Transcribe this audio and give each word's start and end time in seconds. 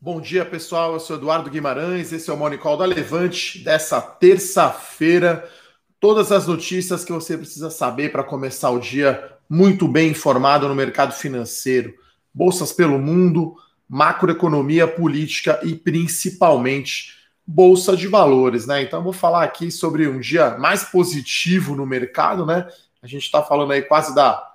Bom 0.00 0.20
dia, 0.20 0.44
pessoal. 0.44 0.92
Eu 0.92 1.00
sou 1.00 1.16
Eduardo 1.16 1.50
Guimarães. 1.50 2.12
Esse 2.12 2.30
é 2.30 2.32
o 2.32 2.36
Monicol 2.36 2.76
da 2.76 2.84
Levante 2.84 3.58
dessa 3.64 4.00
terça-feira. 4.00 5.50
Todas 5.98 6.30
as 6.30 6.46
notícias 6.46 7.04
que 7.04 7.12
você 7.12 7.36
precisa 7.36 7.68
saber 7.68 8.12
para 8.12 8.22
começar 8.22 8.70
o 8.70 8.78
dia 8.78 9.36
muito 9.50 9.88
bem 9.88 10.10
informado 10.10 10.68
no 10.68 10.74
mercado 10.74 11.12
financeiro. 11.12 11.92
Bolsas 12.32 12.72
pelo 12.72 12.96
mundo, 12.96 13.56
macroeconomia, 13.88 14.86
política 14.86 15.58
e 15.64 15.74
principalmente 15.74 17.16
bolsa 17.44 17.96
de 17.96 18.06
valores, 18.06 18.68
né? 18.68 18.80
Então 18.80 19.02
vou 19.02 19.12
falar 19.12 19.42
aqui 19.42 19.68
sobre 19.68 20.06
um 20.06 20.20
dia 20.20 20.56
mais 20.58 20.84
positivo 20.84 21.74
no 21.74 21.84
mercado, 21.84 22.46
né? 22.46 22.68
A 23.02 23.06
gente 23.08 23.24
está 23.24 23.42
falando 23.42 23.72
aí 23.72 23.82
quase 23.82 24.14
da, 24.14 24.48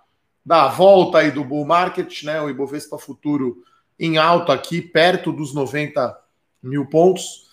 da 0.45 0.69
volta 0.69 1.17
aí 1.17 1.31
do 1.31 1.43
bull 1.43 1.65
market, 1.65 2.23
né? 2.23 2.41
O 2.41 2.49
Ibovespa 2.49 2.97
futuro 2.97 3.61
em 3.99 4.17
alta 4.17 4.53
aqui, 4.53 4.81
perto 4.81 5.31
dos 5.31 5.53
90 5.53 6.17
mil 6.61 6.85
pontos. 6.85 7.43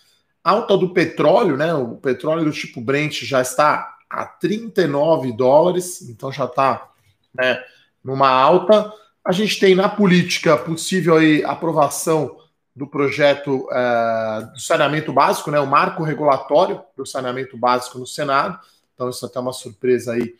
Alta 0.42 0.77
do 0.77 0.91
petróleo, 0.91 1.56
né? 1.56 1.74
O 1.74 1.96
petróleo 1.96 2.45
do 2.45 2.52
tipo 2.52 2.80
Brent 2.80 3.23
já 3.24 3.42
está 3.42 3.98
a 4.09 4.24
39 4.24 5.32
dólares, 5.32 6.02
então 6.02 6.32
já 6.32 6.45
está 6.45 6.88
né, 7.34 7.62
numa 8.02 8.29
alta. 8.29 8.92
A 9.24 9.32
gente 9.32 9.60
tem 9.60 9.74
na 9.74 9.88
política 9.88 10.56
possível 10.56 11.16
aí 11.16 11.45
aprovação 11.45 12.38
do 12.74 12.87
projeto 12.87 13.68
é, 13.70 14.48
do 14.54 14.60
saneamento 14.60 15.12
básico, 15.12 15.51
né, 15.51 15.60
o 15.60 15.66
marco 15.66 16.02
regulatório 16.02 16.82
do 16.96 17.04
saneamento 17.04 17.57
básico 17.57 17.98
no 17.98 18.07
Senado. 18.07 18.59
Então 18.95 19.10
isso 19.10 19.24
é 19.24 19.29
até 19.29 19.38
uma 19.38 19.52
surpresa 19.52 20.15
aí 20.15 20.34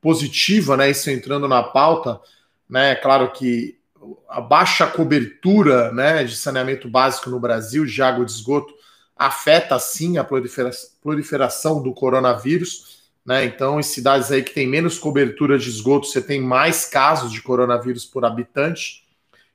positiva, 0.00 0.76
né? 0.76 0.90
Isso 0.90 1.10
entrando 1.10 1.48
na 1.48 1.62
pauta, 1.62 2.20
né? 2.68 2.94
Claro 2.94 3.32
que 3.32 3.78
a 4.28 4.40
baixa 4.40 4.86
cobertura, 4.86 5.92
né, 5.92 6.24
de 6.24 6.36
saneamento 6.36 6.88
básico 6.88 7.30
no 7.30 7.40
Brasil 7.40 7.84
de 7.84 8.02
água 8.02 8.24
de 8.24 8.32
esgoto 8.32 8.74
afeta 9.16 9.78
sim 9.78 10.18
a 10.18 10.24
proliferação 11.02 11.82
do 11.82 11.94
coronavírus. 11.94 12.96
Né? 13.24 13.46
Então, 13.46 13.80
em 13.80 13.82
cidades 13.82 14.30
aí 14.30 14.42
que 14.42 14.52
tem 14.52 14.66
menos 14.66 14.98
cobertura 14.98 15.58
de 15.58 15.68
esgoto, 15.68 16.06
você 16.06 16.20
tem 16.20 16.40
mais 16.40 16.84
casos 16.84 17.32
de 17.32 17.40
coronavírus 17.40 18.04
por 18.04 18.24
habitante. 18.24 19.04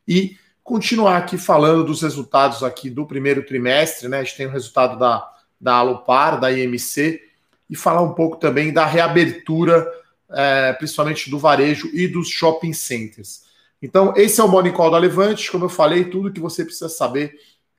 E 0.08 0.36
continuar 0.64 1.18
aqui 1.18 1.38
falando 1.38 1.84
dos 1.84 2.02
resultados 2.02 2.64
aqui 2.64 2.90
do 2.90 3.06
primeiro 3.06 3.46
trimestre, 3.46 4.08
né? 4.08 4.20
A 4.20 4.24
gente 4.24 4.36
tem 4.36 4.48
o 4.48 4.52
resultado 4.52 4.98
da, 4.98 5.30
da 5.60 5.76
Alopar, 5.76 6.40
da 6.40 6.52
IMC, 6.52 7.22
e 7.70 7.76
falar 7.76 8.02
um 8.02 8.14
pouco 8.14 8.36
também 8.36 8.74
da 8.74 8.86
reabertura, 8.86 9.88
é, 10.30 10.74
principalmente 10.74 11.30
do 11.30 11.40
varejo 11.40 11.90
e 11.94 12.08
dos 12.08 12.28
shopping 12.28 12.74
centers. 12.74 13.44
Então, 13.82 14.14
esse 14.16 14.40
é 14.40 14.44
o 14.44 14.48
Morning 14.48 14.72
Call 14.72 14.92
da 14.92 14.98
Levante, 14.98 15.52
como 15.52 15.66
eu 15.66 15.70
falei, 15.70 16.06
tudo 16.06 16.32
que 16.32 16.40
você 16.40 16.64
precisa 16.64 16.88
saber 16.88 17.34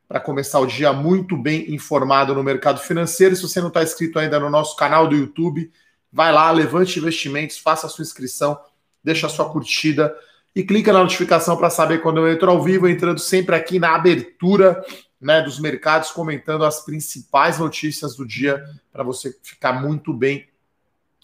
para 0.09 0.19
começar 0.21 0.59
o 0.59 0.67
dia 0.67 0.93
muito 0.93 1.37
bem 1.37 1.73
informado 1.73 2.35
no 2.35 2.43
mercado 2.43 2.81
financeiro. 2.81 3.37
Se 3.37 3.43
você 3.43 3.61
não 3.61 3.69
está 3.69 3.83
inscrito 3.83 4.19
ainda 4.19 4.39
no 4.41 4.51
nosso 4.51 4.77
canal 4.77 5.07
do 5.07 5.17
YouTube, 5.17 5.71
vai 6.13 6.33
lá, 6.33 6.51
Levante 6.51 6.99
Investimentos, 6.99 7.57
faça 7.57 7.87
a 7.87 7.91
sua 7.91 8.03
inscrição, 8.03 8.59
deixa 9.03 9.27
a 9.27 9.31
sua 9.31 9.49
curtida 9.49 10.15
e 10.55 10.63
clica 10.63 10.93
na 10.93 10.99
notificação 10.99 11.57
para 11.57 11.71
saber 11.71 12.03
quando 12.03 12.19
eu 12.19 12.31
entro 12.31 12.51
ao 12.51 12.63
vivo, 12.63 12.89
entrando 12.89 13.21
sempre 13.21 13.55
aqui 13.55 13.79
na 13.79 13.95
abertura 13.95 14.85
né, 15.21 15.41
dos 15.41 15.59
mercados, 15.61 16.11
comentando 16.11 16.65
as 16.65 16.85
principais 16.85 17.59
notícias 17.59 18.17
do 18.17 18.27
dia 18.27 18.63
para 18.93 19.05
você 19.05 19.35
ficar 19.43 19.73
muito 19.73 20.13
bem 20.13 20.49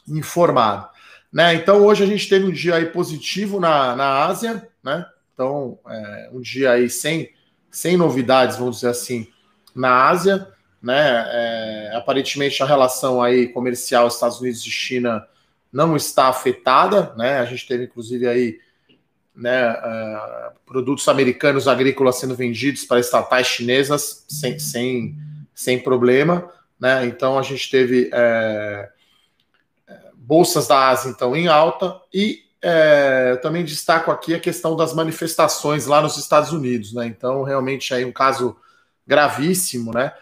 informado. 0.06 0.88
Né? 1.32 1.54
Então 1.54 1.84
hoje 1.84 2.04
a 2.04 2.06
gente 2.06 2.28
teve 2.28 2.46
um 2.46 2.52
dia 2.52 2.90
positivo 2.90 3.60
na, 3.60 3.94
na 3.94 4.24
Ásia, 4.24 4.67
né? 4.82 5.06
Então, 5.34 5.78
é, 5.88 6.30
um 6.32 6.40
dia 6.40 6.72
aí 6.72 6.90
sem, 6.90 7.30
sem 7.70 7.96
novidades, 7.96 8.56
vamos 8.56 8.76
dizer 8.76 8.88
assim, 8.88 9.28
na 9.74 10.08
Ásia 10.08 10.52
né? 10.82 11.24
É, 11.32 11.96
aparentemente 11.96 12.62
a 12.62 12.66
relação 12.66 13.22
aí 13.22 13.48
comercial 13.48 14.06
Estados 14.06 14.40
Unidos 14.40 14.64
e 14.64 14.70
China 14.70 15.26
não 15.72 15.96
está 15.96 16.28
afetada, 16.28 17.12
né? 17.16 17.38
A 17.40 17.44
gente 17.44 17.66
teve 17.66 17.84
inclusive 17.84 18.26
aí 18.26 18.58
né, 19.34 19.70
uh, 19.70 20.52
produtos 20.66 21.06
americanos 21.06 21.68
agrícolas 21.68 22.16
sendo 22.16 22.34
vendidos 22.34 22.84
para 22.84 22.98
estatais 22.98 23.46
chinesas 23.46 24.24
sem, 24.28 24.58
sem, 24.58 25.16
sem 25.54 25.78
problema, 25.78 26.50
né? 26.78 27.04
Então 27.06 27.38
a 27.38 27.42
gente 27.42 27.70
teve 27.70 28.10
é, 28.12 28.88
bolsas 30.14 30.66
da 30.66 30.88
Ásia 30.88 31.10
então 31.10 31.36
em 31.36 31.48
alta 31.48 32.00
e 32.12 32.44
é, 32.62 33.36
também 33.36 33.64
destaco 33.64 34.10
aqui 34.10 34.34
a 34.34 34.40
questão 34.40 34.76
das 34.76 34.92
manifestações 34.92 35.86
lá 35.86 36.00
nos 36.00 36.16
Estados 36.16 36.52
Unidos, 36.52 36.92
né? 36.92 37.06
Então 37.06 37.42
realmente 37.42 37.92
aí 37.94 38.04
um 38.04 38.12
caso 38.12 38.56
gravíssimo, 39.06 39.92
né? 39.92 40.12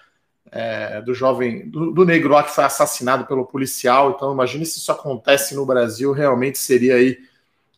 é, 0.51 1.01
do 1.03 1.15
jovem, 1.15 1.69
do, 1.69 1.93
do, 1.93 2.05
negro 2.05 2.33
lá 2.33 2.43
que 2.43 2.55
foi 2.55 2.65
assassinado 2.65 3.27
pelo 3.27 3.45
policial. 3.45 4.13
Então, 4.17 4.33
imagine 4.33 4.65
se 4.65 4.79
isso 4.79 4.93
acontece 4.93 5.55
no 5.55 5.67
Brasil, 5.67 6.13
realmente 6.13 6.59
seria 6.59 6.97
aí. 6.97 7.19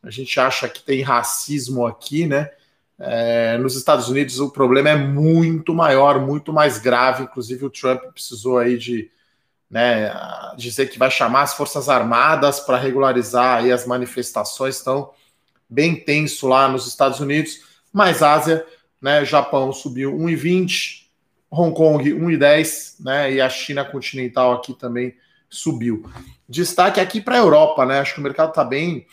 A 0.02 0.10
gente 0.10 0.38
acha 0.38 0.68
que 0.68 0.82
tem 0.82 1.02
racismo 1.02 1.86
aqui, 1.86 2.26
né? 2.26 2.50
É, 3.00 3.56
nos 3.58 3.76
Estados 3.76 4.08
Unidos 4.08 4.40
o 4.40 4.50
problema 4.50 4.90
é 4.90 4.96
muito 4.96 5.74
maior, 5.74 6.20
muito 6.20 6.52
mais 6.52 6.78
grave. 6.78 7.24
Inclusive, 7.24 7.64
o 7.64 7.70
Trump 7.70 8.02
precisou 8.12 8.58
aí 8.58 8.76
de 8.76 9.10
né, 9.70 10.12
dizer 10.56 10.88
que 10.88 10.98
vai 10.98 11.10
chamar 11.10 11.42
as 11.42 11.54
Forças 11.54 11.88
Armadas 11.88 12.60
para 12.60 12.78
regularizar 12.78 13.58
aí 13.58 13.72
as 13.72 13.86
manifestações. 13.86 14.80
Então, 14.80 15.10
bem 15.68 15.94
tenso 15.96 16.46
lá 16.48 16.68
nos 16.68 16.86
Estados 16.86 17.20
Unidos. 17.20 17.60
Mas 17.92 18.22
Ásia, 18.22 18.64
né? 19.00 19.24
Japão 19.24 19.72
subiu 19.72 20.14
1,20 20.14 21.08
Hong 21.50 21.74
Kong 21.74 22.04
1,10, 22.10 22.96
né? 23.00 23.32
E 23.32 23.40
a 23.40 23.48
China 23.48 23.84
continental 23.84 24.52
aqui 24.52 24.74
também 24.74 25.16
subiu. 25.48 26.10
Destaque 26.48 27.00
aqui 27.00 27.20
para 27.20 27.36
a 27.36 27.38
Europa, 27.38 27.86
né? 27.86 28.00
Acho 28.00 28.14
que 28.14 28.20
o 28.20 28.22
mercado 28.22 28.50
está 28.50 28.64
bem 28.64 29.06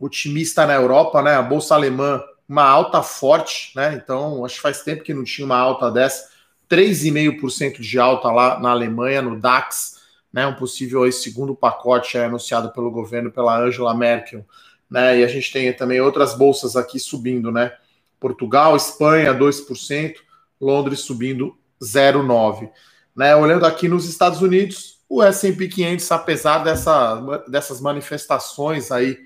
otimista 0.00 0.66
na 0.66 0.74
Europa, 0.74 1.22
né? 1.22 1.34
A 1.34 1.42
bolsa 1.42 1.74
alemã, 1.74 2.22
uma 2.48 2.64
alta 2.64 3.02
forte, 3.02 3.72
né? 3.76 3.94
Então, 4.02 4.44
acho 4.44 4.56
que 4.56 4.62
faz 4.62 4.82
tempo 4.82 5.02
que 5.02 5.12
não 5.12 5.24
tinha 5.24 5.44
uma 5.44 5.58
alta 5.58 5.90
dessa. 5.90 6.30
3,5% 6.70 7.80
de 7.80 7.98
alta 7.98 8.30
lá 8.30 8.58
na 8.60 8.70
Alemanha, 8.70 9.22
no 9.22 9.38
DAX, 9.38 9.98
né? 10.32 10.46
Um 10.46 10.54
possível 10.54 11.10
segundo 11.10 11.54
pacote 11.54 12.18
anunciado 12.18 12.72
pelo 12.72 12.90
governo, 12.90 13.30
pela 13.30 13.58
Angela 13.58 13.94
Merkel, 13.94 14.44
né? 14.90 15.20
E 15.20 15.24
a 15.24 15.28
gente 15.28 15.52
tem 15.52 15.72
também 15.72 16.00
outras 16.00 16.34
bolsas 16.34 16.76
aqui 16.76 16.98
subindo, 16.98 17.50
né? 17.50 17.72
Portugal, 18.20 18.76
Espanha, 18.76 19.34
2%. 19.34 20.14
Londres 20.60 21.00
subindo 21.00 21.56
0,9. 21.80 22.70
Né? 23.14 23.34
Olhando 23.36 23.64
aqui 23.64 23.88
nos 23.88 24.08
Estados 24.08 24.42
Unidos, 24.42 24.98
o 25.08 25.22
S&P 25.22 25.68
500, 25.68 26.12
apesar 26.12 26.58
dessa, 26.58 27.42
dessas 27.48 27.80
manifestações 27.80 28.90
aí 28.90 29.18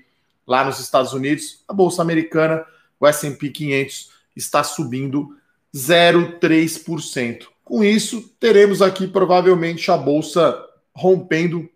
lá 0.45 0.63
nos 0.63 0.79
Estados 0.79 1.13
Unidos, 1.13 1.63
a 1.67 1.73
bolsa 1.73 2.01
americana, 2.01 2.65
o 2.99 3.07
S&P 3.07 3.49
500 3.49 4.11
está 4.35 4.63
subindo 4.63 5.35
0,3%. 5.73 7.47
Com 7.63 7.83
isso, 7.83 8.21
teremos 8.39 8.81
aqui 8.81 9.07
provavelmente 9.07 9.89
a 9.89 9.97
bolsa 9.97 10.61
rompendo 10.95 11.69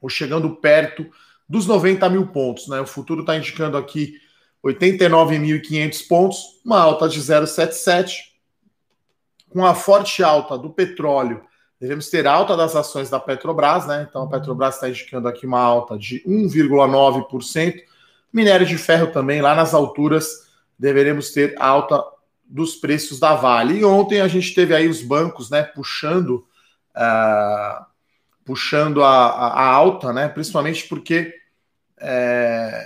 ou 0.00 0.08
chegando 0.08 0.56
perto 0.56 1.06
dos 1.48 1.66
90 1.66 2.08
mil 2.10 2.26
pontos. 2.28 2.68
Né? 2.68 2.80
O 2.80 2.86
futuro 2.86 3.22
está 3.22 3.36
indicando 3.36 3.76
aqui 3.76 4.14
89.500 4.64 6.06
pontos, 6.06 6.60
uma 6.64 6.78
alta 6.78 7.08
de 7.08 7.20
0,77 7.20 8.32
com 9.52 9.66
a 9.66 9.74
forte 9.74 10.22
alta 10.22 10.56
do 10.56 10.70
petróleo, 10.70 11.42
devemos 11.78 12.08
ter 12.08 12.26
alta 12.26 12.56
das 12.56 12.74
ações 12.74 13.10
da 13.10 13.20
Petrobras, 13.20 13.86
né? 13.86 14.06
Então 14.08 14.22
a 14.22 14.28
Petrobras 14.28 14.76
está 14.76 14.88
indicando 14.88 15.28
aqui 15.28 15.46
uma 15.46 15.60
alta 15.60 15.98
de 15.98 16.22
1,9%. 16.26 17.82
Minério 18.32 18.66
de 18.66 18.78
ferro 18.78 19.08
também, 19.08 19.42
lá 19.42 19.54
nas 19.54 19.74
alturas, 19.74 20.48
deveremos 20.78 21.32
ter 21.32 21.54
alta 21.58 22.02
dos 22.52 22.76
preços 22.76 23.18
da 23.18 23.34
Vale. 23.34 23.78
E 23.78 23.84
ontem 23.84 24.20
a 24.20 24.28
gente 24.28 24.54
teve 24.54 24.74
aí 24.74 24.86
os 24.86 25.00
bancos, 25.00 25.48
né, 25.48 25.62
puxando, 25.62 26.46
uh, 26.94 27.86
puxando 28.44 29.02
a, 29.02 29.08
a, 29.08 29.46
a, 29.46 29.66
alta, 29.68 30.12
né? 30.12 30.28
Principalmente 30.28 30.86
porque 30.86 31.34
é, 31.98 32.84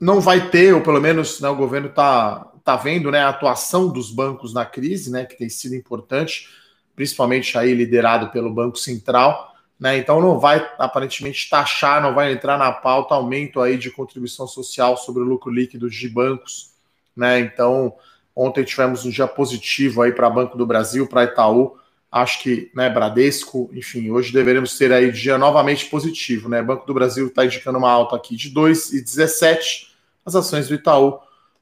não 0.00 0.20
vai 0.20 0.48
ter, 0.48 0.72
ou 0.72 0.80
pelo 0.80 1.00
menos 1.02 1.38
né, 1.38 1.50
o 1.50 1.56
governo 1.56 1.88
está 1.88 2.46
está 2.58 2.76
vendo 2.76 3.10
né, 3.10 3.20
a 3.20 3.30
atuação 3.30 3.88
dos 3.88 4.10
bancos 4.10 4.52
na 4.52 4.66
crise, 4.66 5.10
né, 5.10 5.24
que 5.24 5.38
tem 5.38 5.48
sido 5.48 5.74
importante, 5.74 6.50
principalmente 6.94 7.56
aí 7.56 7.72
liderado 7.72 8.28
pelo 8.28 8.52
Banco 8.52 8.76
Central. 8.76 9.54
Né, 9.80 9.96
então 9.96 10.20
não 10.20 10.38
vai 10.38 10.58
aparentemente 10.78 11.48
taxar, 11.48 12.02
não 12.02 12.14
vai 12.14 12.30
entrar 12.30 12.58
na 12.58 12.70
pauta 12.70 13.14
aumento 13.14 13.62
aí 13.62 13.78
de 13.78 13.90
contribuição 13.90 14.46
social 14.46 14.98
sobre 14.98 15.22
o 15.22 15.24
lucro 15.24 15.50
líquido 15.50 15.88
de 15.88 16.08
bancos. 16.10 16.72
Né, 17.16 17.40
então 17.40 17.94
ontem 18.38 18.62
tivemos 18.62 19.04
um 19.04 19.10
dia 19.10 19.26
positivo 19.26 20.00
aí 20.00 20.12
para 20.12 20.30
Banco 20.30 20.56
do 20.56 20.64
Brasil, 20.64 21.08
para 21.08 21.24
Itaú, 21.24 21.76
acho 22.10 22.40
que 22.40 22.70
né, 22.72 22.88
Bradesco, 22.88 23.68
enfim, 23.74 24.12
hoje 24.12 24.32
deveremos 24.32 24.78
ter 24.78 24.92
aí 24.92 25.10
dia 25.10 25.36
novamente 25.36 25.86
positivo. 25.86 26.48
Né? 26.48 26.62
Banco 26.62 26.86
do 26.86 26.94
Brasil 26.94 27.26
está 27.26 27.44
indicando 27.44 27.78
uma 27.78 27.90
alta 27.90 28.14
aqui 28.14 28.36
de 28.36 28.54
2,17, 28.54 29.88
as 30.24 30.36
ações 30.36 30.68
do 30.68 30.74
Itaú 30.74 31.18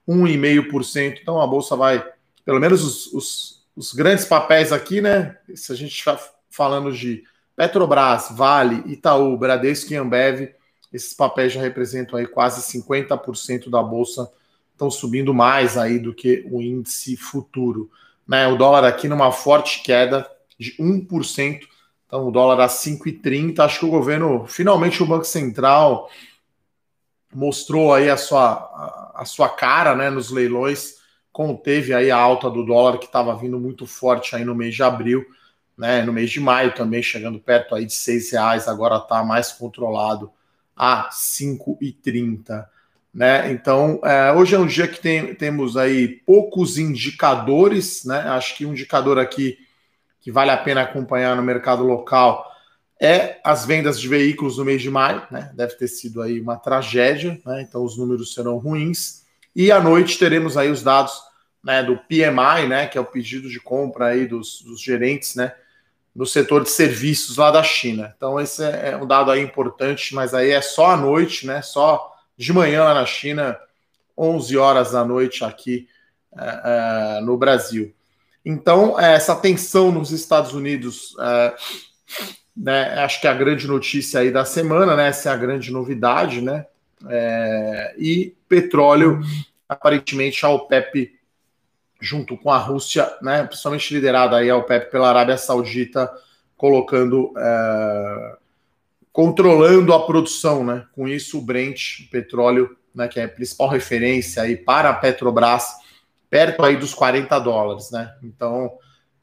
1,5%. 0.06 1.18
Então 1.22 1.40
a 1.40 1.46
bolsa 1.46 1.74
vai 1.74 2.04
pelo 2.44 2.60
menos 2.60 2.84
os, 2.84 3.12
os, 3.14 3.66
os 3.74 3.92
grandes 3.94 4.26
papéis 4.26 4.70
aqui, 4.70 5.00
né? 5.00 5.36
Se 5.54 5.72
a 5.72 5.74
gente 5.74 5.96
está 5.96 6.20
falando 6.50 6.92
de 6.92 7.24
Petrobras, 7.56 8.28
Vale, 8.32 8.84
Itaú, 8.92 9.36
Bradesco 9.36 9.92
e 9.92 9.96
Ambev, 9.96 10.54
esses 10.92 11.14
papéis 11.14 11.54
já 11.54 11.60
representam 11.60 12.18
aí 12.18 12.26
quase 12.26 12.60
50% 12.78 13.70
da 13.70 13.82
bolsa, 13.82 14.30
estão 14.76 14.90
subindo 14.90 15.32
mais 15.32 15.78
aí 15.78 15.98
do 15.98 16.14
que 16.14 16.46
o 16.50 16.60
índice 16.60 17.16
futuro. 17.16 17.90
Né? 18.28 18.46
O 18.46 18.56
dólar 18.56 18.84
aqui 18.84 19.08
numa 19.08 19.32
forte 19.32 19.82
queda 19.82 20.30
de 20.58 20.76
1%, 20.78 21.60
então 22.06 22.28
o 22.28 22.30
dólar 22.30 22.62
a 22.62 22.68
5,30. 22.68 23.58
Acho 23.60 23.80
que 23.80 23.86
o 23.86 23.90
governo, 23.90 24.46
finalmente 24.46 25.02
o 25.02 25.06
Banco 25.06 25.24
Central 25.24 26.10
mostrou 27.34 27.92
aí 27.92 28.08
a 28.08 28.16
sua, 28.16 28.52
a, 28.52 29.22
a 29.22 29.24
sua 29.24 29.48
cara 29.48 29.94
né, 29.94 30.10
nos 30.10 30.30
leilões, 30.30 30.96
conteve 31.32 31.92
aí 31.92 32.10
a 32.10 32.16
alta 32.16 32.50
do 32.50 32.64
dólar 32.64 32.98
que 32.98 33.06
estava 33.06 33.34
vindo 33.36 33.58
muito 33.58 33.86
forte 33.86 34.36
aí 34.36 34.44
no 34.44 34.54
mês 34.54 34.74
de 34.74 34.82
abril, 34.82 35.24
né, 35.76 36.02
no 36.02 36.12
mês 36.12 36.30
de 36.30 36.40
maio 36.40 36.74
também 36.74 37.02
chegando 37.02 37.38
perto 37.38 37.74
aí 37.74 37.84
de 37.84 37.92
seis 37.92 38.30
reais, 38.32 38.68
agora 38.68 38.96
está 38.96 39.22
mais 39.22 39.52
controlado 39.52 40.30
a 40.74 41.10
5,30. 41.10 42.66
Né? 43.16 43.50
Então, 43.50 43.98
é, 44.04 44.30
hoje 44.30 44.54
é 44.54 44.58
um 44.58 44.66
dia 44.66 44.86
que 44.86 45.00
tem, 45.00 45.34
temos 45.34 45.74
aí 45.74 46.06
poucos 46.06 46.76
indicadores, 46.76 48.04
né? 48.04 48.18
Acho 48.28 48.54
que 48.54 48.66
um 48.66 48.72
indicador 48.72 49.18
aqui 49.18 49.56
que 50.20 50.30
vale 50.30 50.50
a 50.50 50.56
pena 50.58 50.82
acompanhar 50.82 51.34
no 51.34 51.42
mercado 51.42 51.82
local 51.82 52.46
é 53.00 53.40
as 53.42 53.64
vendas 53.64 53.98
de 53.98 54.06
veículos 54.06 54.58
no 54.58 54.66
mês 54.66 54.82
de 54.82 54.90
maio, 54.90 55.22
né? 55.30 55.50
Deve 55.54 55.76
ter 55.76 55.88
sido 55.88 56.20
aí 56.20 56.38
uma 56.38 56.58
tragédia, 56.58 57.40
né? 57.46 57.62
Então 57.62 57.82
os 57.82 57.96
números 57.96 58.34
serão 58.34 58.58
ruins. 58.58 59.24
E 59.54 59.72
à 59.72 59.80
noite 59.80 60.18
teremos 60.18 60.58
aí 60.58 60.70
os 60.70 60.82
dados 60.82 61.18
né, 61.64 61.82
do 61.82 61.96
PMI, 61.96 62.68
né? 62.68 62.86
Que 62.86 62.98
é 62.98 63.00
o 63.00 63.06
pedido 63.06 63.48
de 63.48 63.58
compra 63.58 64.08
aí 64.08 64.26
dos, 64.26 64.60
dos 64.60 64.78
gerentes, 64.78 65.34
no 66.14 66.26
setor 66.26 66.62
de 66.62 66.68
serviços 66.68 67.38
lá 67.38 67.50
da 67.50 67.62
China. 67.62 68.12
Então, 68.14 68.38
esse 68.38 68.62
é, 68.62 68.90
é 68.90 68.96
um 68.98 69.06
dado 69.06 69.30
aí 69.30 69.40
importante, 69.40 70.14
mas 70.14 70.34
aí 70.34 70.50
é 70.50 70.60
só 70.60 70.90
à 70.90 70.96
noite, 70.98 71.46
né? 71.46 71.62
Só 71.62 72.12
de 72.36 72.52
manhã 72.52 72.84
lá 72.84 72.94
na 72.94 73.06
China, 73.06 73.58
11 74.16 74.56
horas 74.56 74.92
da 74.92 75.04
noite 75.04 75.44
aqui 75.44 75.88
é, 76.36 77.18
é, 77.18 77.20
no 77.20 77.36
Brasil. 77.36 77.94
Então, 78.44 78.98
é, 78.98 79.14
essa 79.14 79.34
tensão 79.34 79.90
nos 79.90 80.10
Estados 80.10 80.52
Unidos, 80.52 81.14
né, 82.56 82.94
acho 83.00 83.20
que 83.20 83.26
é 83.26 83.30
a 83.30 83.34
grande 83.34 83.66
notícia 83.66 84.20
aí 84.20 84.30
da 84.30 84.44
semana, 84.44 84.94
né? 84.94 85.08
Essa 85.08 85.30
é 85.30 85.32
a 85.32 85.36
grande 85.36 85.72
novidade, 85.72 86.40
né? 86.40 86.66
É, 87.08 87.94
e 87.98 88.34
petróleo, 88.48 89.20
aparentemente 89.68 90.44
a 90.46 90.48
OPEP 90.48 91.16
junto 92.00 92.36
com 92.36 92.50
a 92.50 92.58
Rússia, 92.58 93.10
né, 93.22 93.44
principalmente 93.44 93.94
liderada 93.94 94.36
aí 94.36 94.50
ao 94.50 94.64
PEP 94.64 94.90
pela 94.90 95.08
Arábia 95.08 95.36
Saudita, 95.36 96.10
colocando, 96.56 97.32
controlando 99.16 99.94
a 99.94 100.04
produção, 100.04 100.62
né? 100.62 100.84
Com 100.92 101.08
isso, 101.08 101.38
o 101.38 101.40
Brent, 101.40 102.00
o 102.00 102.10
petróleo, 102.10 102.76
né, 102.94 103.08
que 103.08 103.18
é 103.18 103.24
a 103.24 103.28
principal 103.28 103.66
referência 103.66 104.42
aí 104.42 104.58
para 104.58 104.90
a 104.90 104.94
Petrobras, 104.94 105.68
perto 106.28 106.62
aí 106.62 106.76
dos 106.76 106.92
40 106.92 107.38
dólares, 107.38 107.90
né? 107.90 108.14
Então, 108.22 108.72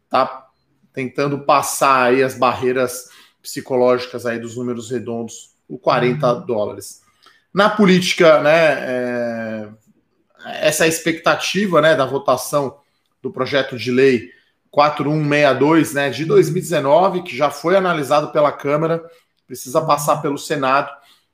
tá 0.10 0.48
tentando 0.92 1.46
passar 1.46 2.06
aí 2.06 2.24
as 2.24 2.34
barreiras 2.34 3.08
psicológicas 3.40 4.26
aí 4.26 4.40
dos 4.40 4.58
números 4.58 4.90
redondos, 4.90 5.52
o 5.70 5.78
40 5.78 6.34
uhum. 6.34 6.46
dólares. 6.48 7.04
Na 7.54 7.70
política, 7.70 8.42
né, 8.42 8.80
é, 8.80 9.70
essa 10.68 10.88
expectativa 10.88 11.82
né, 11.82 11.96
da 11.96 12.08
votação 12.08 12.80
do 13.22 13.30
projeto 13.30 13.78
de 13.78 13.92
lei 13.92 14.32
4162 14.72 15.94
né, 15.94 16.10
de 16.10 16.26
2019, 16.26 17.22
que 17.22 17.38
já 17.38 17.52
foi 17.52 17.76
analisado 17.76 18.32
pela 18.32 18.52
Câmara, 18.52 19.04
precisa 19.54 19.82
passar 19.82 20.22
pelo 20.22 20.38
Senado. 20.38 20.92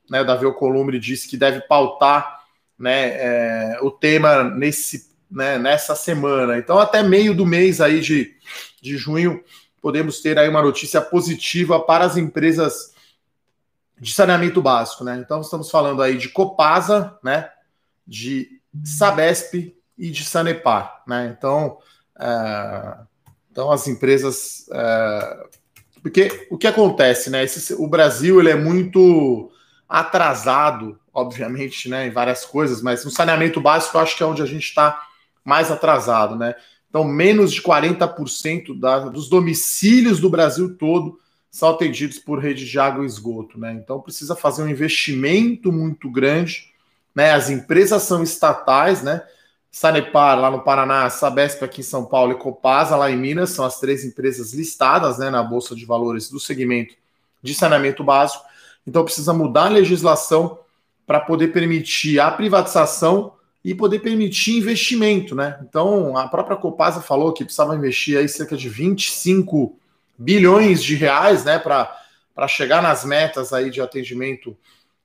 Né, 0.10 0.24
Davi 0.24 0.46
Alcolumbre 0.46 1.00
disse 1.00 1.28
que 1.28 1.38
deve 1.38 1.62
pautar 1.62 2.42
né, 2.78 3.12
é, 3.16 3.80
o 3.82 3.90
tema 3.90 4.44
nesse, 4.44 5.10
né, 5.32 5.58
nessa 5.58 5.96
semana. 5.96 6.58
Então, 6.58 6.78
até 6.78 7.02
meio 7.02 7.34
do 7.34 7.46
mês 7.46 7.80
aí 7.80 8.02
de, 8.02 8.36
de 8.82 8.98
junho, 8.98 9.42
podemos 9.82 10.20
ter 10.22 10.38
aí 10.38 10.50
uma 10.50 10.62
notícia 10.62 11.00
positiva 11.00 11.80
para 11.80 12.04
as 12.04 12.18
empresas 12.18 12.94
de 13.98 14.14
saneamento 14.14 14.62
básico. 14.62 15.04
Né? 15.06 15.18
Então, 15.18 15.40
estamos 15.40 15.72
falando 15.72 16.02
aí 16.02 16.18
de 16.18 16.28
Copasa, 16.28 17.18
né, 17.24 17.50
de 18.06 18.60
Sabesp 18.84 19.74
e 19.98 20.12
de 20.12 20.26
Sanepar, 20.26 21.04
né? 21.08 21.36
Então, 21.38 21.78
é, 22.20 22.98
então 23.52 23.72
as 23.72 23.88
empresas, 23.88 24.70
é, 24.72 25.50
porque 26.02 26.48
o 26.50 26.58
que 26.58 26.68
acontece, 26.68 27.30
né? 27.30 27.44
Esse, 27.44 27.74
o 27.74 27.88
Brasil 27.88 28.40
ele 28.40 28.50
é 28.50 28.56
muito 28.56 29.52
atrasado, 29.88 31.00
obviamente, 31.14 31.90
né, 31.90 32.08
em 32.08 32.12
várias 32.12 32.46
coisas, 32.46 32.82
mas 32.82 33.04
no 33.04 33.12
saneamento 33.12 33.60
básico 33.60 33.98
eu 33.98 34.02
acho 34.02 34.16
que 34.16 34.24
é 34.24 34.26
onde 34.26 34.42
a 34.42 34.46
gente 34.46 34.66
está 34.66 35.02
mais 35.44 35.72
atrasado, 35.72 36.36
né? 36.36 36.56
Então, 36.90 37.04
menos 37.04 37.52
de 37.52 37.62
40% 37.62 38.80
da, 38.80 39.00
dos 39.00 39.30
domicílios 39.30 40.20
do 40.20 40.30
Brasil 40.30 40.76
todo 40.76 41.20
são 41.52 41.70
atendidos 41.70 42.20
por 42.20 42.40
rede 42.40 42.66
de 42.66 42.80
água 42.80 43.04
e 43.04 43.08
esgoto, 43.08 43.60
né? 43.60 43.74
Então, 43.74 44.00
precisa 44.00 44.36
fazer 44.36 44.64
um 44.64 44.70
investimento 44.70 45.72
muito 45.72 46.10
grande 46.10 46.70
né? 47.20 47.32
As 47.32 47.50
empresas 47.50 48.04
são 48.04 48.24
estatais, 48.24 49.04
né? 49.04 49.22
Sanepar 49.72 50.40
lá 50.40 50.50
no 50.50 50.62
Paraná, 50.62 51.10
Sabesp 51.10 51.64
aqui 51.64 51.82
em 51.82 51.84
São 51.84 52.06
Paulo 52.06 52.34
e 52.34 52.38
Copasa 52.38 52.96
lá 52.96 53.12
em 53.12 53.18
Minas 53.18 53.52
são 53.52 53.64
as 53.64 53.80
três 53.80 54.04
empresas 54.04 54.54
listadas, 54.54 55.20
né, 55.20 55.30
na 55.30 55.44
bolsa 55.44 55.76
de 55.76 55.86
valores 55.86 56.30
do 56.30 56.40
segmento 56.40 56.96
de 57.42 57.54
saneamento 57.54 58.04
básico. 58.04 58.44
Então 58.86 59.04
precisa 59.04 59.34
mudar 59.34 59.66
a 59.66 59.70
legislação 59.70 60.60
para 61.06 61.20
poder 61.20 61.50
permitir 61.50 62.20
a 62.20 62.32
privatização 62.32 63.34
e 63.64 63.76
poder 63.76 64.00
permitir 64.00 64.58
investimento, 64.58 65.36
né? 65.36 65.60
Então 65.68 66.18
a 66.18 66.28
própria 66.28 66.58
Copasa 66.58 67.02
falou 67.02 67.34
que 67.34 67.44
precisava 67.44 67.76
investir 67.76 68.18
aí 68.18 68.28
cerca 68.28 68.56
de 68.56 68.70
25 68.70 69.78
bilhões 70.18 70.84
de 70.84 70.96
reais, 70.96 71.46
né, 71.46 71.58
para 71.58 72.48
chegar 72.48 72.82
nas 72.82 73.06
metas 73.06 73.54
aí 73.54 73.70
de 73.70 73.80
atendimento 73.80 74.56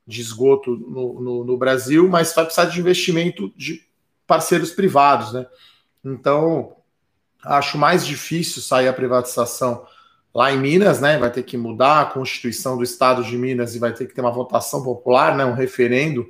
de 0.05 0.21
esgoto 0.21 0.75
no, 0.75 1.21
no, 1.21 1.43
no, 1.45 1.57
Brasil, 1.57 2.07
mas 2.07 2.33
vai 2.33 2.45
precisar 2.45 2.65
de 2.65 2.79
investimento 2.79 3.51
de 3.55 3.81
parceiros 4.27 4.71
privados, 4.71 5.33
né? 5.33 5.45
Então, 6.03 6.75
acho 7.43 7.77
mais 7.77 8.05
difícil 8.05 8.61
sair 8.61 8.87
a 8.87 8.93
privatização 8.93 9.85
lá 10.33 10.51
em 10.51 10.59
Minas, 10.59 10.99
né? 10.99 11.17
Vai 11.17 11.31
ter 11.31 11.43
que 11.43 11.57
mudar 11.57 12.01
a 12.01 12.05
Constituição 12.05 12.77
do 12.77 12.83
Estado 12.83 13.23
de 13.23 13.37
Minas 13.37 13.75
e 13.75 13.79
vai 13.79 13.93
ter 13.93 14.07
que 14.07 14.13
ter 14.13 14.21
uma 14.21 14.31
votação 14.31 14.83
popular, 14.83 15.35
né? 15.35 15.45
Um 15.45 15.53
referendo 15.53 16.25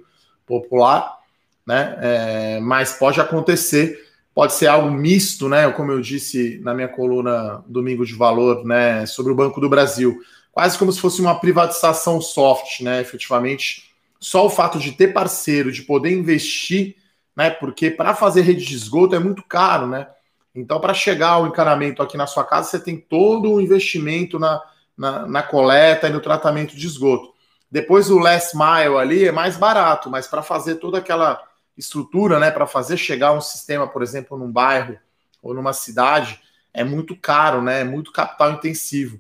popular, 0.45 1.17
né? 1.65 1.97
É, 2.01 2.59
mas 2.59 2.93
pode 2.93 3.19
acontecer, 3.19 3.99
pode 4.33 4.53
ser 4.53 4.67
algo 4.67 4.91
misto, 4.91 5.49
né? 5.49 5.71
Como 5.71 5.91
eu 5.91 6.01
disse 6.01 6.59
na 6.63 6.73
minha 6.73 6.87
coluna 6.87 7.63
Domingo 7.67 8.05
de 8.05 8.13
Valor, 8.13 8.65
né? 8.65 9.05
Sobre 9.05 9.31
o 9.31 9.35
Banco 9.35 9.59
do 9.59 9.69
Brasil 9.69 10.19
quase 10.55 10.79
como 10.79 10.89
se 10.89 11.01
fosse 11.01 11.19
uma 11.19 11.37
privatização 11.37 12.21
soft, 12.21 12.79
né? 12.79 13.01
Efetivamente, 13.01 13.91
só 14.21 14.45
o 14.45 14.49
fato 14.49 14.79
de 14.79 14.93
ter 14.93 15.09
parceiro, 15.09 15.69
de 15.69 15.81
poder 15.81 16.17
investir, 16.17 16.95
né? 17.35 17.49
Porque 17.49 17.91
para 17.91 18.15
fazer 18.15 18.41
rede 18.41 18.65
de 18.65 18.75
esgoto 18.75 19.15
é 19.15 19.19
muito 19.19 19.43
caro, 19.43 19.87
né? 19.87 20.07
Então, 20.53 20.79
para 20.79 20.93
chegar 20.93 21.31
ao 21.31 21.47
encanamento 21.47 22.01
aqui 22.01 22.15
na 22.15 22.25
sua 22.25 22.45
casa, 22.45 22.69
você 22.69 22.79
tem 22.79 22.97
todo 22.97 23.51
o 23.51 23.61
investimento 23.61 24.39
na, 24.39 24.63
na, 24.97 25.27
na, 25.27 25.43
coleta 25.43 26.07
e 26.07 26.13
no 26.13 26.21
tratamento 26.21 26.75
de 26.75 26.87
esgoto. 26.87 27.33
Depois, 27.69 28.09
o 28.09 28.17
last 28.17 28.55
mile 28.55 28.97
ali 28.97 29.27
é 29.27 29.33
mais 29.33 29.57
barato, 29.57 30.09
mas 30.09 30.27
para 30.27 30.41
fazer 30.41 30.75
toda 30.75 30.99
aquela 30.99 31.41
estrutura, 31.77 32.39
né? 32.39 32.51
Para 32.51 32.65
fazer 32.65 32.95
chegar 32.95 33.33
um 33.33 33.41
sistema, 33.41 33.85
por 33.85 34.01
exemplo, 34.01 34.37
num 34.37 34.49
bairro 34.49 34.97
ou 35.43 35.53
numa 35.53 35.73
cidade, 35.73 36.39
é 36.73 36.85
muito 36.85 37.17
caro, 37.17 37.61
né? 37.61 37.81
É 37.81 37.83
muito 37.83 38.13
capital 38.13 38.51
intensivo. 38.51 39.19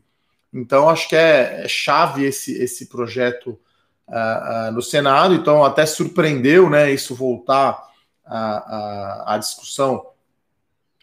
Então, 0.53 0.89
acho 0.89 1.09
que 1.09 1.17
é, 1.17 1.65
é 1.65 1.67
chave 1.67 2.23
esse, 2.23 2.53
esse 2.63 2.85
projeto 2.85 3.59
uh, 4.07 4.69
uh, 4.69 4.71
no 4.71 4.81
Senado. 4.81 5.33
Então, 5.33 5.65
até 5.65 5.85
surpreendeu 5.85 6.69
né, 6.69 6.91
isso 6.91 7.13
voltar 7.13 7.85
à 8.25 9.37
discussão 9.39 10.07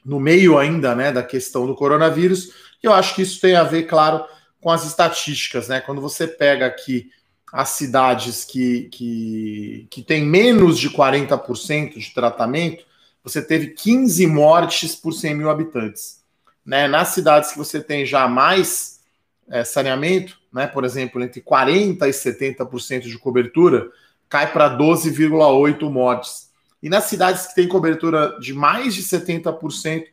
no 0.05 0.19
meio 0.19 0.59
ainda 0.59 0.95
né, 0.95 1.12
da 1.12 1.23
questão 1.23 1.67
do 1.67 1.75
coronavírus. 1.75 2.50
E 2.83 2.87
eu 2.87 2.93
acho 2.93 3.14
que 3.14 3.23
isso 3.23 3.41
tem 3.41 3.55
a 3.55 3.62
ver, 3.62 3.85
claro, 3.85 4.25
com 4.61 4.71
as 4.71 4.85
estatísticas. 4.85 5.69
Né? 5.69 5.81
Quando 5.81 6.00
você 6.00 6.26
pega 6.26 6.67
aqui 6.67 7.11
as 7.52 7.71
cidades 7.71 8.45
que, 8.45 8.88
que, 8.91 9.87
que 9.91 10.02
têm 10.02 10.25
menos 10.25 10.79
de 10.79 10.91
40% 10.91 11.99
de 11.99 12.14
tratamento, 12.14 12.85
você 13.23 13.41
teve 13.41 13.69
15 13.69 14.26
mortes 14.26 14.97
por 14.97 15.12
100 15.12 15.35
mil 15.35 15.50
habitantes. 15.50 16.23
Né? 16.64 16.88
Nas 16.88 17.09
cidades 17.09 17.52
que 17.52 17.59
você 17.59 17.81
tem 17.81 18.05
já 18.05 18.26
mais 18.26 19.00
é, 19.49 19.64
saneamento, 19.64 20.38
né, 20.52 20.67
por 20.67 20.85
exemplo, 20.85 21.23
entre 21.23 21.41
40% 21.41 22.02
e 22.02 22.11
70% 22.11 23.00
de 23.02 23.19
cobertura, 23.19 23.91
cai 24.29 24.52
para 24.52 24.76
12,8% 24.76 25.91
mortes. 25.91 26.50
E 26.83 26.89
nas 26.89 27.05
cidades 27.05 27.47
que 27.47 27.55
têm 27.55 27.69
cobertura 27.69 28.39
de 28.41 28.53
mais 28.53 28.95
de 28.95 29.03
70%, 29.03 30.05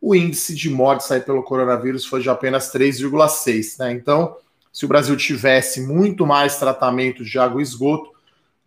o 0.00 0.14
índice 0.14 0.54
de 0.54 0.68
mortes 0.68 1.10
aí 1.10 1.20
pelo 1.20 1.42
coronavírus 1.42 2.04
foi 2.04 2.20
de 2.20 2.28
apenas 2.28 2.72
3,6, 2.72 3.78
né? 3.78 3.92
Então, 3.92 4.36
se 4.72 4.84
o 4.84 4.88
Brasil 4.88 5.16
tivesse 5.16 5.80
muito 5.80 6.26
mais 6.26 6.58
tratamento 6.58 7.24
de 7.24 7.38
água 7.38 7.60
e 7.60 7.62
esgoto, 7.62 8.10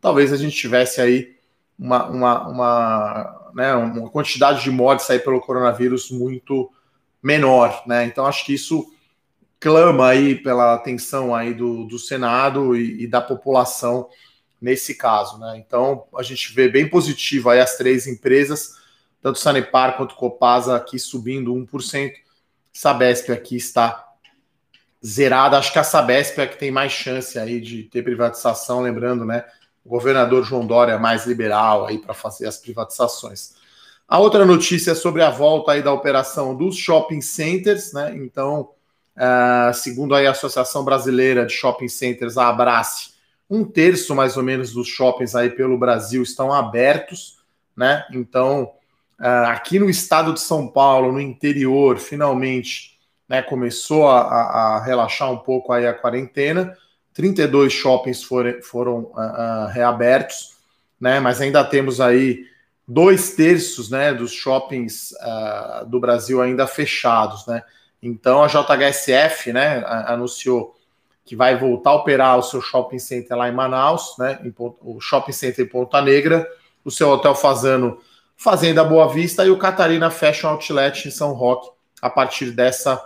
talvez 0.02 0.34
a 0.34 0.38
gente 0.38 0.56
tivesse 0.56 1.02
aí 1.02 1.36
uma, 1.78 2.08
uma, 2.08 2.48
uma, 2.48 3.52
né, 3.54 3.74
uma 3.76 4.10
quantidade 4.10 4.64
de 4.64 4.72
mortes 4.72 5.10
aí 5.10 5.20
pelo 5.20 5.40
coronavírus 5.40 6.10
muito 6.10 6.72
menor, 7.22 7.84
né? 7.86 8.06
Então 8.06 8.26
acho 8.26 8.46
que 8.46 8.54
isso 8.54 8.92
clama 9.60 10.08
aí 10.08 10.36
pela 10.36 10.74
atenção 10.74 11.36
aí 11.36 11.54
do, 11.54 11.84
do 11.86 12.00
Senado 12.00 12.76
e, 12.76 13.04
e 13.04 13.08
da 13.08 13.22
população 13.22 14.08
nesse 14.62 14.96
caso, 14.96 15.38
né? 15.38 15.58
Então 15.58 16.06
a 16.16 16.24
gente 16.24 16.54
vê 16.54 16.68
bem 16.68 16.90
positivo 16.90 17.50
aí 17.50 17.60
as 17.60 17.78
três 17.78 18.08
empresas, 18.08 18.78
tanto 19.22 19.40
Sanepar 19.40 19.98
quanto 19.98 20.16
Copasa 20.16 20.76
aqui 20.76 20.98
subindo 21.00 21.54
1%, 21.54 22.14
Sabesp 22.74 23.32
aqui 23.32 23.56
está 23.56 24.06
zerada. 25.06 25.58
Acho 25.58 25.72
que 25.72 25.80
a 25.80 25.84
Sabesp 25.84 26.40
é 26.40 26.48
que 26.48 26.58
tem 26.58 26.72
mais 26.72 26.92
chance 26.92 27.38
aí 27.38 27.60
de 27.60 27.84
ter 27.84 28.04
privatização, 28.04 28.82
lembrando, 28.82 29.26
né? 29.26 29.46
O 29.84 29.90
governador 29.90 30.44
João 30.44 30.66
Dória 30.66 30.94
é 30.94 30.98
mais 30.98 31.26
liberal 31.26 31.86
aí 31.86 31.98
para 31.98 32.14
fazer 32.14 32.48
as 32.48 32.58
privatizações. 32.58 33.54
A 34.08 34.18
outra 34.18 34.46
notícia 34.46 34.92
é 34.92 34.96
sobre 34.96 35.22
a 35.22 35.30
volta 35.30 35.72
aí 35.72 35.84
da 35.84 35.94
operação 35.94 36.56
dos 36.56 36.76
shopping 36.76 37.22
centers, 37.22 37.94
né? 37.94 38.16
Então, 38.16 38.72
uh, 39.16 39.74
segundo 39.74 40.16
aí 40.16 40.26
a 40.26 40.32
Associação 40.32 40.84
Brasileira 40.84 41.46
de 41.46 41.54
Shopping 41.54 41.88
Centers, 41.88 42.38
a 42.38 42.50
Abrace, 42.50 43.12
um 43.50 43.66
terço 43.66 44.16
mais 44.16 44.38
ou 44.38 44.44
menos 44.44 44.72
dos 44.72 44.88
shoppings 44.88 45.36
aí 45.36 45.50
pelo 45.50 45.78
Brasil 45.78 46.22
estão 46.22 46.54
abertos, 46.54 47.40
né? 47.76 48.06
Então, 48.12 48.72
uh, 49.20 49.48
aqui 49.48 49.80
no 49.80 49.90
estado 49.90 50.34
de 50.34 50.40
São 50.40 50.68
Paulo, 50.68 51.12
no 51.12 51.20
interior, 51.20 51.98
finalmente, 51.98 53.00
né, 53.28 53.42
começou 53.42 54.08
a, 54.08 54.22
a, 54.22 54.84
relaxar 54.84 55.32
um 55.32 55.38
pouco 55.38 55.72
aí 55.74 55.88
a 55.88 55.94
quarentena. 55.94 56.76
32 57.14 57.74
shoppings 57.74 58.24
foram, 58.24 58.62
foram 58.62 59.00
uh, 59.14 59.68
reabertos, 59.72 60.58
né? 61.00 61.20
Mas 61.20 61.42
ainda 61.42 61.64
temos 61.64 62.00
aí 62.00 62.46
dois 62.88 63.34
terços 63.36 63.90
né, 63.90 64.14
dos 64.14 64.32
shoppings 64.32 65.12
uh, 65.12 65.86
do 65.86 66.00
Brasil 66.00 66.42
ainda 66.42 66.66
fechados, 66.66 67.46
né? 67.48 67.64
Então 68.02 68.44
a 68.44 68.48
JHSF 68.48 69.52
né, 69.52 69.84
anunciou 70.08 70.79
que 71.30 71.36
vai 71.36 71.56
voltar 71.56 71.92
a 71.92 71.96
operar 71.98 72.40
o 72.40 72.42
seu 72.42 72.60
shopping 72.60 72.98
center 72.98 73.38
lá 73.38 73.48
em 73.48 73.52
Manaus, 73.52 74.16
né? 74.18 74.40
Em, 74.44 74.52
o 74.58 75.00
shopping 75.00 75.32
center 75.32 75.64
em 75.64 75.70
Ponta 75.70 76.02
Negra, 76.02 76.50
o 76.84 76.90
seu 76.90 77.08
hotel 77.08 77.36
Fazano 77.36 78.00
Fazenda 78.36 78.84
Boa 78.84 79.08
Vista 79.08 79.46
e 79.46 79.52
o 79.52 79.58
Catarina 79.60 80.10
Fashion 80.10 80.48
Outlet 80.48 81.08
em 81.08 81.12
São 81.12 81.34
Roque 81.34 81.70
a 82.02 82.10
partir 82.10 82.50
dessa 82.50 83.00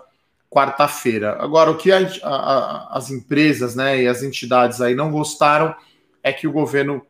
quarta-feira. 0.50 1.36
Agora, 1.38 1.70
o 1.70 1.76
que 1.76 1.92
a, 1.92 2.00
a, 2.24 2.98
as 2.98 3.12
empresas 3.12 3.76
né, 3.76 4.04
e 4.04 4.08
as 4.08 4.24
entidades 4.24 4.80
aí 4.80 4.96
não 4.96 5.12
gostaram 5.12 5.76
é 6.24 6.32
que 6.32 6.48
o 6.48 6.52
governo 6.54 7.06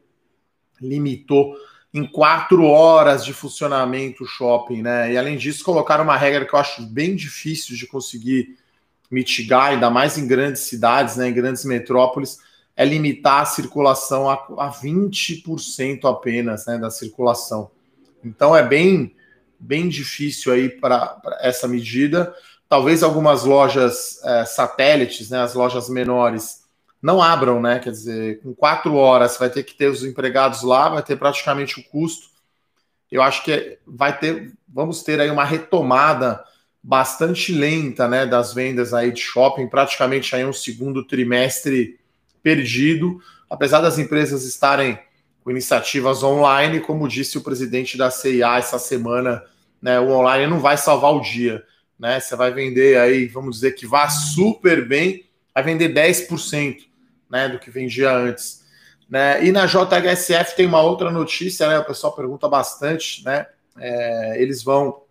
limitou 0.82 1.53
em 1.93 2.08
quatro 2.08 2.65
horas 2.65 3.24
de 3.24 3.34
funcionamento 3.34 4.24
o 4.24 4.27
shopping, 4.27 4.82
né? 4.82 5.13
E 5.13 5.17
além 5.17 5.38
disso, 5.38 5.63
colocaram 5.63 6.05
uma 6.05 6.17
regra 6.17 6.43
que 6.43 6.55
eu 6.55 6.60
acho 6.60 6.82
bem 6.82 7.15
difícil 7.15 7.75
de 7.75 7.86
conseguir 7.86 8.58
mitigar, 9.10 9.72
ainda 9.72 9.90
mais 9.90 10.18
em 10.18 10.28
grandes 10.28 10.64
cidades, 10.64 11.18
né? 11.18 11.30
Em 11.30 11.34
grandes 11.34 11.66
metrópoles, 11.66 12.40
é 12.76 12.84
limitar 12.84 13.42
a 13.42 13.46
circulação 13.46 14.30
a, 14.30 14.34
a 14.34 14.72
20% 14.72 16.10
apenas 16.10 16.66
né, 16.66 16.78
da 16.78 16.90
circulação. 16.90 17.70
Então 18.24 18.56
é 18.56 18.64
bem, 18.64 19.16
bem 19.60 19.88
difícil 19.88 20.52
aí 20.52 20.70
para 20.70 21.20
essa 21.42 21.68
medida. 21.68 22.34
Talvez 22.68 23.04
algumas 23.04 23.44
lojas 23.44 24.20
é, 24.24 24.46
satélites, 24.46 25.30
né, 25.30 25.42
as 25.42 25.54
lojas 25.54 25.90
menores, 25.90 26.64
não 27.02 27.22
abram, 27.22 27.62
né? 27.62 27.80
Quer 27.80 27.92
dizer, 27.92 28.42
com 28.42 28.56
quatro 28.56 28.96
horas 28.96 29.38
vai 29.38 29.50
ter 29.50 29.64
que 29.64 29.74
ter 29.74 29.88
os 29.88 30.04
empregados 30.04 30.64
lá, 30.64 30.88
vai 30.88 31.04
ter 31.04 31.18
praticamente 31.18 31.80
o 31.80 31.84
custo. 31.84 32.30
Eu 33.12 33.22
acho 33.22 33.44
que 33.44 33.78
vai 33.86 34.18
ter, 34.18 34.54
vamos 34.68 35.04
ter 35.04 35.20
aí 35.20 35.30
uma 35.30 35.44
retomada 35.44 36.44
bastante 36.84 37.54
lenta, 37.54 38.08
né, 38.10 38.25
das 38.25 38.54
vendas 38.54 38.94
aí 38.94 39.12
de 39.12 39.22
shopping, 39.22 39.68
praticamente 39.68 40.36
aí 40.36 40.46
um 40.46 40.52
segundo 40.52 41.04
trimestre 41.06 41.98
perdido, 42.42 43.22
apesar 43.50 43.80
das 43.80 43.98
empresas 43.98 44.44
estarem 44.44 45.00
com 45.44 45.52
iniciativas 45.52 46.24
online, 46.24 46.82
como 46.82 47.08
disse 47.08 47.38
o 47.38 47.42
presidente 47.42 47.98
da 47.98 48.12
CIA 48.12 48.58
essa 48.58 48.78
semana, 48.78 49.44
né, 49.82 49.98
o 50.00 50.10
online 50.10 50.48
não 50.48 50.60
vai 50.60 50.75
salvar 50.75 51.13
o 51.13 51.22
dia, 51.22 51.63
né? 51.98 52.20
Você 52.20 52.36
vai 52.36 52.54
vender 52.54 52.98
aí, 52.98 53.28
vamos 53.28 53.56
dizer 53.56 53.74
que 53.74 53.86
vá 53.86 54.10
super 54.10 54.86
bem, 54.88 55.25
vai 55.54 55.63
vender 55.63 55.94
10% 55.94 56.78
né, 57.30 57.50
do 57.50 57.60
que 57.60 57.70
vendia 57.70 58.12
antes. 58.12 58.63
Né? 59.10 59.46
E 59.46 59.52
na 59.52 59.66
JHSF 59.66 60.56
tem 60.56 60.66
uma 60.66 60.82
outra 60.82 61.12
notícia, 61.12 61.68
né? 61.68 61.80
O 61.80 61.86
pessoal 61.86 62.16
pergunta 62.16 62.48
bastante, 62.48 63.24
né? 63.24 63.46
É, 63.78 64.42
eles 64.42 64.63
vão 64.63 65.03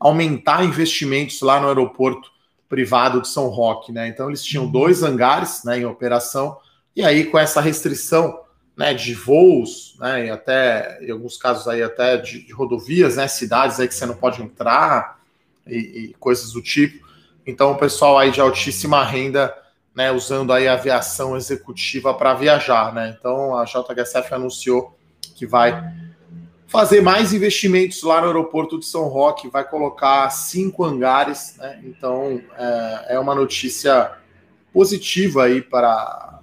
aumentar 0.00 0.64
investimentos 0.64 1.42
lá 1.42 1.60
no 1.60 1.68
aeroporto 1.68 2.30
privado 2.68 3.20
de 3.20 3.28
São 3.28 3.48
Roque, 3.48 3.92
né? 3.92 4.08
Então 4.08 4.28
eles 4.28 4.42
tinham 4.42 4.66
dois 4.66 5.02
hangares, 5.02 5.62
né, 5.64 5.78
em 5.78 5.84
operação 5.84 6.56
e 6.96 7.04
aí 7.04 7.26
com 7.26 7.38
essa 7.38 7.60
restrição, 7.60 8.40
né, 8.76 8.94
de 8.94 9.14
voos, 9.14 9.96
né, 10.00 10.26
e 10.26 10.30
até 10.30 10.98
em 11.04 11.10
alguns 11.10 11.36
casos 11.36 11.68
aí 11.68 11.82
até 11.82 12.16
de, 12.16 12.44
de 12.44 12.52
rodovias, 12.52 13.16
né, 13.16 13.28
cidades 13.28 13.78
aí 13.78 13.86
que 13.86 13.94
você 13.94 14.06
não 14.06 14.14
pode 14.14 14.40
entrar 14.40 15.20
e, 15.66 15.76
e 15.76 16.14
coisas 16.18 16.52
do 16.52 16.62
tipo. 16.62 17.06
Então 17.46 17.72
o 17.72 17.76
pessoal 17.76 18.18
aí 18.18 18.30
de 18.30 18.40
altíssima 18.40 19.04
renda 19.04 19.54
né, 19.94 20.10
usando 20.10 20.52
aí 20.52 20.68
a 20.68 20.74
aviação 20.74 21.36
executiva 21.36 22.14
para 22.14 22.32
viajar, 22.34 22.94
né? 22.94 23.14
Então 23.18 23.56
a 23.58 23.64
JHSF 23.64 24.32
anunciou 24.32 24.96
que 25.34 25.44
vai 25.44 25.92
fazer 26.70 27.02
mais 27.02 27.32
investimentos 27.32 28.00
lá 28.04 28.20
no 28.20 28.28
aeroporto 28.28 28.78
de 28.78 28.86
São 28.86 29.08
Roque, 29.08 29.48
vai 29.48 29.64
colocar 29.68 30.30
cinco 30.30 30.84
hangares, 30.84 31.56
né? 31.58 31.80
Então 31.82 32.40
é, 32.56 33.16
é 33.16 33.18
uma 33.18 33.34
notícia 33.34 34.12
positiva 34.72 35.44
aí 35.44 35.60
para 35.60 36.38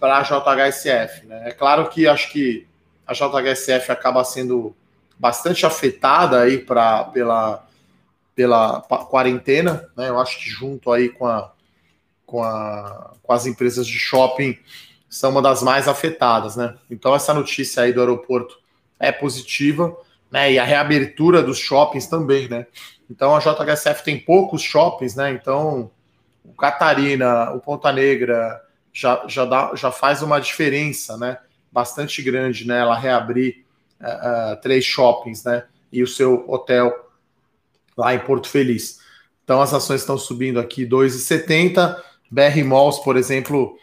para 0.00 0.18
a 0.18 0.22
JHSF, 0.22 1.26
né? 1.26 1.48
É 1.48 1.52
claro 1.52 1.88
que 1.90 2.08
acho 2.08 2.32
que 2.32 2.66
a 3.06 3.12
JHSF 3.12 3.92
acaba 3.92 4.24
sendo 4.24 4.74
bastante 5.16 5.64
afetada 5.64 6.40
aí 6.40 6.58
para 6.58 7.04
pela 7.04 7.64
pela 8.34 8.80
quarentena, 8.80 9.88
né? 9.96 10.08
Eu 10.08 10.18
acho 10.18 10.40
que 10.40 10.50
junto 10.50 10.90
aí 10.90 11.08
com 11.08 11.26
a 11.26 11.52
com, 12.26 12.42
a, 12.42 13.12
com 13.22 13.32
as 13.32 13.46
empresas 13.46 13.86
de 13.86 13.98
shopping 13.98 14.58
são 15.08 15.30
uma 15.30 15.42
das 15.42 15.62
mais 15.62 15.86
afetadas, 15.86 16.56
né? 16.56 16.74
Então 16.90 17.14
essa 17.14 17.32
notícia 17.32 17.84
aí 17.84 17.92
do 17.92 18.00
aeroporto 18.00 18.58
é 19.00 19.10
positiva, 19.10 19.96
né? 20.30 20.52
E 20.52 20.58
a 20.58 20.64
reabertura 20.64 21.42
dos 21.42 21.58
shoppings 21.58 22.06
também, 22.06 22.48
né? 22.48 22.66
Então 23.10 23.34
a 23.34 23.40
JHSF 23.40 24.04
tem 24.04 24.20
poucos 24.20 24.62
shoppings, 24.62 25.16
né? 25.16 25.32
Então 25.32 25.90
o 26.44 26.52
Catarina, 26.52 27.50
o 27.52 27.60
Ponta 27.60 27.90
Negra 27.90 28.60
já, 28.92 29.24
já, 29.26 29.44
dá, 29.44 29.72
já 29.74 29.90
faz 29.90 30.22
uma 30.22 30.38
diferença, 30.38 31.16
né? 31.16 31.38
Bastante 31.72 32.22
grande, 32.22 32.66
né? 32.66 32.78
Ela 32.78 32.98
reabrir 32.98 33.64
uh, 34.00 34.60
três 34.60 34.84
shoppings, 34.84 35.42
né? 35.42 35.64
E 35.90 36.02
o 36.02 36.06
seu 36.06 36.44
hotel 36.48 37.10
lá 37.96 38.14
em 38.14 38.18
Porto 38.20 38.48
Feliz. 38.48 39.00
Então 39.42 39.60
as 39.60 39.74
ações 39.74 40.02
estão 40.02 40.16
subindo 40.16 40.60
aqui 40.60 40.86
2,70 40.86 41.96
BR 42.30 42.64
Malls, 42.64 43.02
por 43.02 43.16
exemplo, 43.16 43.76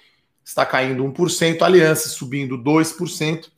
está 0.44 0.66
caindo 0.66 1.04
1%, 1.04 1.62
Aliança 1.62 2.08
subindo 2.08 2.58
2%, 2.58 3.50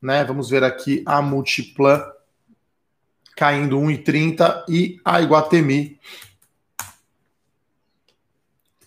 né? 0.00 0.24
Vamos 0.24 0.50
ver 0.50 0.64
aqui 0.64 1.02
a 1.06 1.20
Multiplan 1.20 2.04
caindo 3.36 3.78
1,30 3.78 4.64
e 4.68 5.00
a 5.04 5.20
Iguatemi 5.20 5.98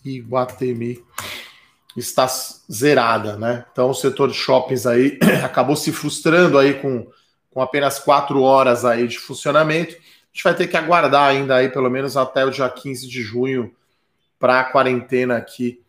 Iguatemi 0.03 1.03
está 1.95 2.27
zerada, 2.71 3.37
né? 3.37 3.65
Então 3.71 3.89
o 3.89 3.93
setor 3.93 4.29
de 4.29 4.33
shoppings 4.33 4.85
aí 4.85 5.19
acabou 5.43 5.75
se 5.75 5.91
frustrando 5.91 6.57
aí 6.57 6.75
com, 6.75 7.07
com 7.51 7.61
apenas 7.61 7.99
quatro 7.99 8.41
horas 8.41 8.85
aí 8.85 9.07
de 9.07 9.19
funcionamento. 9.19 9.93
A 9.93 10.33
gente 10.33 10.43
vai 10.43 10.55
ter 10.55 10.67
que 10.67 10.77
aguardar 10.77 11.29
ainda 11.29 11.55
aí 11.55 11.69
pelo 11.69 11.89
menos 11.89 12.15
até 12.15 12.45
o 12.45 12.49
dia 12.49 12.69
15 12.69 13.07
de 13.07 13.21
junho 13.21 13.75
para 14.39 14.61
a 14.61 14.63
quarentena 14.63 15.37
aqui 15.37 15.81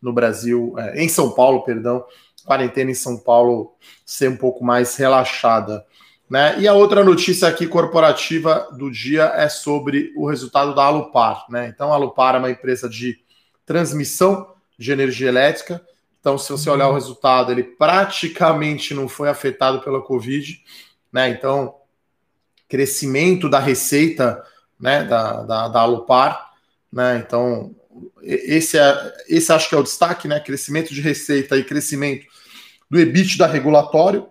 no 0.00 0.12
Brasil, 0.12 0.74
é, 0.78 1.02
em 1.02 1.08
São 1.08 1.32
Paulo, 1.32 1.64
perdão, 1.64 2.04
quarentena 2.46 2.90
em 2.90 2.94
São 2.94 3.18
Paulo 3.18 3.74
ser 4.04 4.30
um 4.30 4.36
pouco 4.36 4.64
mais 4.64 4.96
relaxada. 4.96 5.84
Né? 6.28 6.58
E 6.60 6.66
a 6.66 6.72
outra 6.72 7.04
notícia 7.04 7.48
aqui 7.48 7.66
corporativa 7.66 8.68
do 8.72 8.90
dia 8.90 9.32
é 9.34 9.48
sobre 9.48 10.12
o 10.16 10.26
resultado 10.28 10.74
da 10.74 10.84
Alupar. 10.84 11.44
Né? 11.50 11.68
Então, 11.68 11.92
a 11.92 11.94
Alupar 11.94 12.34
é 12.34 12.38
uma 12.38 12.50
empresa 12.50 12.88
de 12.88 13.18
transmissão 13.64 14.54
de 14.78 14.92
energia 14.92 15.28
elétrica. 15.28 15.84
Então, 16.20 16.38
se 16.38 16.50
você 16.50 16.70
olhar 16.70 16.88
o 16.88 16.94
resultado, 16.94 17.52
ele 17.52 17.62
praticamente 17.62 18.94
não 18.94 19.08
foi 19.08 19.28
afetado 19.28 19.80
pela 19.80 20.00
Covid. 20.00 20.60
Né? 21.12 21.28
Então, 21.28 21.74
crescimento 22.68 23.48
da 23.48 23.58
receita 23.58 24.42
né, 24.78 25.04
da, 25.04 25.42
da, 25.42 25.68
da 25.68 25.80
Alupar, 25.80 26.52
né? 26.92 27.22
Então, 27.24 27.74
esse, 28.22 28.78
é, 28.78 29.14
esse 29.28 29.52
acho 29.52 29.68
que 29.68 29.74
é 29.74 29.78
o 29.78 29.82
destaque, 29.82 30.28
né? 30.28 30.40
Crescimento 30.40 30.92
de 30.92 31.00
receita 31.00 31.56
e 31.56 31.64
crescimento 31.64 32.26
do 32.90 32.98
EBITDA 32.98 33.46
regulatório. 33.46 34.28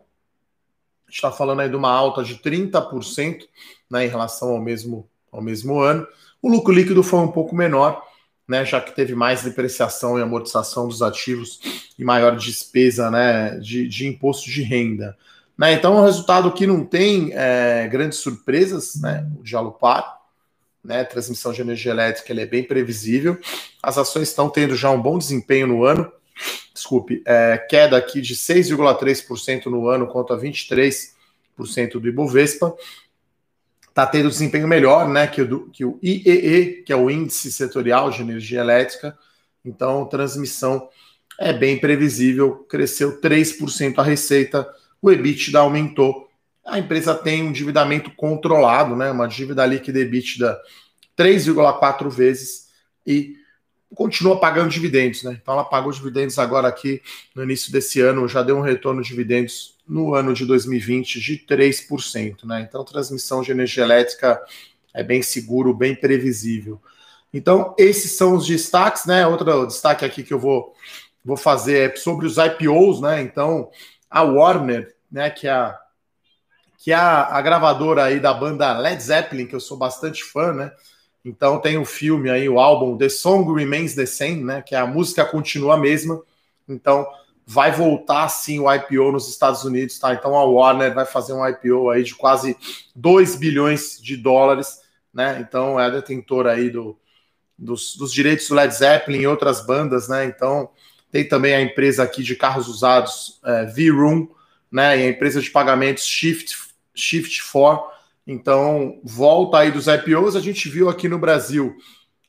Está 1.09 1.31
falando 1.31 1.61
aí 1.61 1.69
de 1.69 1.75
uma 1.75 1.91
alta 1.91 2.23
de 2.23 2.35
30% 2.35 3.43
né, 3.89 4.05
em 4.05 4.09
relação 4.09 4.49
ao 4.49 4.61
mesmo, 4.61 5.07
ao 5.31 5.41
mesmo 5.41 5.79
ano. 5.79 6.07
O 6.41 6.49
lucro 6.49 6.73
líquido 6.73 7.03
foi 7.03 7.19
um 7.19 7.31
pouco 7.31 7.55
menor, 7.55 8.01
né, 8.47 8.65
já 8.65 8.79
que 8.79 8.95
teve 8.95 9.15
mais 9.15 9.43
depreciação 9.43 10.17
e 10.17 10.21
amortização 10.21 10.87
dos 10.87 11.01
ativos 11.01 11.59
e 11.97 12.03
maior 12.03 12.35
despesa 12.35 13.09
né, 13.09 13.57
de, 13.59 13.87
de 13.87 14.07
imposto 14.07 14.49
de 14.49 14.61
renda. 14.61 15.17
Né, 15.57 15.73
então, 15.73 15.97
é 15.97 16.01
um 16.01 16.05
resultado 16.05 16.51
que 16.51 16.67
não 16.67 16.85
tem 16.85 17.31
é, 17.33 17.87
grandes 17.87 18.19
surpresas, 18.19 18.95
né, 18.95 19.27
o 19.39 19.43
de 19.43 19.55
Alupar, 19.55 20.19
né, 20.83 21.03
transmissão 21.03 21.51
de 21.51 21.61
energia 21.61 21.91
elétrica 21.91 22.31
ele 22.31 22.41
é 22.41 22.45
bem 22.45 22.63
previsível. 22.63 23.39
As 23.81 23.97
ações 23.97 24.29
estão 24.29 24.49
tendo 24.49 24.75
já 24.75 24.91
um 24.91 25.01
bom 25.01 25.17
desempenho 25.17 25.67
no 25.67 25.83
ano, 25.83 26.11
desculpe, 26.73 27.23
é, 27.25 27.57
queda 27.57 27.97
aqui 27.97 28.21
de 28.21 28.35
6,3% 28.35 29.65
no 29.65 29.87
ano 29.87 30.07
contra 30.07 30.37
23% 30.37 31.13
do 31.99 32.07
Ibovespa. 32.07 32.75
Está 33.87 34.05
tendo 34.05 34.29
desempenho 34.29 34.67
melhor 34.67 35.07
né, 35.07 35.25
que, 35.25 35.41
o 35.41 35.47
do, 35.47 35.69
que 35.69 35.85
o 35.85 35.97
IEE, 36.03 36.83
que 36.83 36.91
é 36.91 36.95
o 36.95 37.09
Índice 37.09 37.51
Setorial 37.51 38.11
de 38.11 38.21
Energia 38.21 38.59
Elétrica. 38.59 39.17
Então, 39.63 40.05
transmissão 40.05 40.89
é 41.39 41.53
bem 41.53 41.79
previsível, 41.79 42.65
cresceu 42.69 43.19
3% 43.19 43.97
a 43.97 44.03
receita, 44.03 44.67
o 45.01 45.11
EBITDA 45.11 45.59
aumentou. 45.59 46.29
A 46.65 46.79
empresa 46.79 47.15
tem 47.15 47.43
um 47.43 47.49
endividamento 47.49 48.11
controlado, 48.15 48.95
né, 48.95 49.11
uma 49.11 49.27
dívida 49.27 49.65
líquida 49.65 49.99
EBITDA 49.99 50.59
3,4 51.17 52.09
vezes 52.09 52.67
e 53.05 53.35
continua 53.93 54.39
pagando 54.39 54.69
dividendos, 54.69 55.23
né? 55.23 55.37
Então 55.41 55.53
ela 55.53 55.63
pagou 55.63 55.91
dividendos 55.91 56.39
agora 56.39 56.67
aqui 56.67 57.01
no 57.35 57.43
início 57.43 57.71
desse 57.71 58.01
ano, 58.01 58.27
já 58.27 58.41
deu 58.41 58.57
um 58.57 58.61
retorno 58.61 59.01
de 59.01 59.09
dividendos 59.09 59.75
no 59.87 60.15
ano 60.15 60.33
de 60.33 60.45
2020 60.45 61.19
de 61.19 61.37
3%, 61.37 62.45
né? 62.45 62.61
Então 62.61 62.83
transmissão 62.83 63.41
de 63.41 63.51
energia 63.51 63.83
elétrica 63.83 64.41
é 64.93 65.03
bem 65.03 65.21
seguro, 65.21 65.73
bem 65.73 65.95
previsível. 65.95 66.81
Então 67.33 67.75
esses 67.77 68.17
são 68.17 68.35
os 68.35 68.47
destaques, 68.47 69.05
né? 69.05 69.27
Outro 69.27 69.65
destaque 69.67 70.03
aqui 70.03 70.23
que 70.23 70.33
eu 70.33 70.39
vou 70.39 70.73
vou 71.23 71.37
fazer 71.37 71.91
é 71.91 71.95
sobre 71.95 72.25
os 72.25 72.37
IPOs, 72.37 73.01
né? 73.01 73.21
Então 73.21 73.69
a 74.09 74.21
Warner, 74.23 74.95
né, 75.11 75.29
que 75.29 75.47
é 75.47 75.51
a 75.51 75.79
que 76.77 76.91
é 76.91 76.95
a, 76.95 77.35
a 77.35 77.41
gravadora 77.41 78.03
aí 78.03 78.19
da 78.19 78.31
banda 78.31 78.77
Led 78.77 79.01
Zeppelin, 79.01 79.47
que 79.47 79.55
eu 79.55 79.59
sou 79.59 79.75
bastante 79.75 80.23
fã, 80.23 80.53
né? 80.53 80.71
Então 81.25 81.59
tem 81.59 81.75
o 81.79 81.83
filme 81.83 82.29
aí, 82.29 82.47
o 82.47 82.59
álbum 82.59 82.95
The 82.95 83.09
Song 83.09 83.51
Remains 83.51 83.95
the 83.95 84.05
Same, 84.05 84.43
né? 84.43 84.61
Que 84.61 84.75
é 84.75 84.77
a 84.77 84.85
música 84.85 85.25
continua 85.25 85.73
a 85.73 85.77
mesma. 85.77 86.21
Então 86.69 87.07
vai 87.47 87.71
voltar 87.71 88.29
sim 88.29 88.59
o 88.59 88.71
IPO 88.71 89.11
nos 89.11 89.27
Estados 89.27 89.63
Unidos, 89.63 89.97
tá? 89.97 90.13
Então 90.13 90.35
a 90.35 90.43
Warner 90.43 90.93
vai 90.93 91.05
fazer 91.05 91.33
um 91.33 91.47
IPO 91.47 91.89
aí 91.89 92.03
de 92.03 92.13
quase 92.13 92.55
2 92.95 93.35
bilhões 93.37 93.99
de 93.99 94.15
dólares, 94.15 94.81
né? 95.11 95.43
Então 95.47 95.79
é 95.79 95.89
detentora 95.89 96.51
aí 96.51 96.69
do, 96.69 96.95
dos, 97.57 97.95
dos 97.95 98.13
direitos 98.13 98.47
do 98.47 98.53
Led 98.53 98.73
Zeppelin 98.73 99.21
e 99.21 99.27
outras 99.27 99.65
bandas, 99.65 100.07
né? 100.07 100.25
Então 100.25 100.69
tem 101.11 101.27
também 101.27 101.55
a 101.55 101.61
empresa 101.61 102.03
aqui 102.03 102.21
de 102.21 102.35
carros 102.35 102.67
usados, 102.67 103.39
é, 103.43 103.65
V-Room, 103.65 104.27
né? 104.71 104.99
E 104.99 105.03
a 105.03 105.09
empresa 105.09 105.41
de 105.41 105.49
pagamentos 105.49 106.05
Shift, 106.05 106.55
Shift 106.93 107.41
4 107.51 107.94
então, 108.27 108.99
volta 109.03 109.59
aí 109.59 109.71
dos 109.71 109.85
IPOs, 109.87 110.35
a 110.35 110.41
gente 110.41 110.67
viu 110.67 110.89
aqui 110.89 111.07
no 111.07 111.19
Brasil 111.19 111.75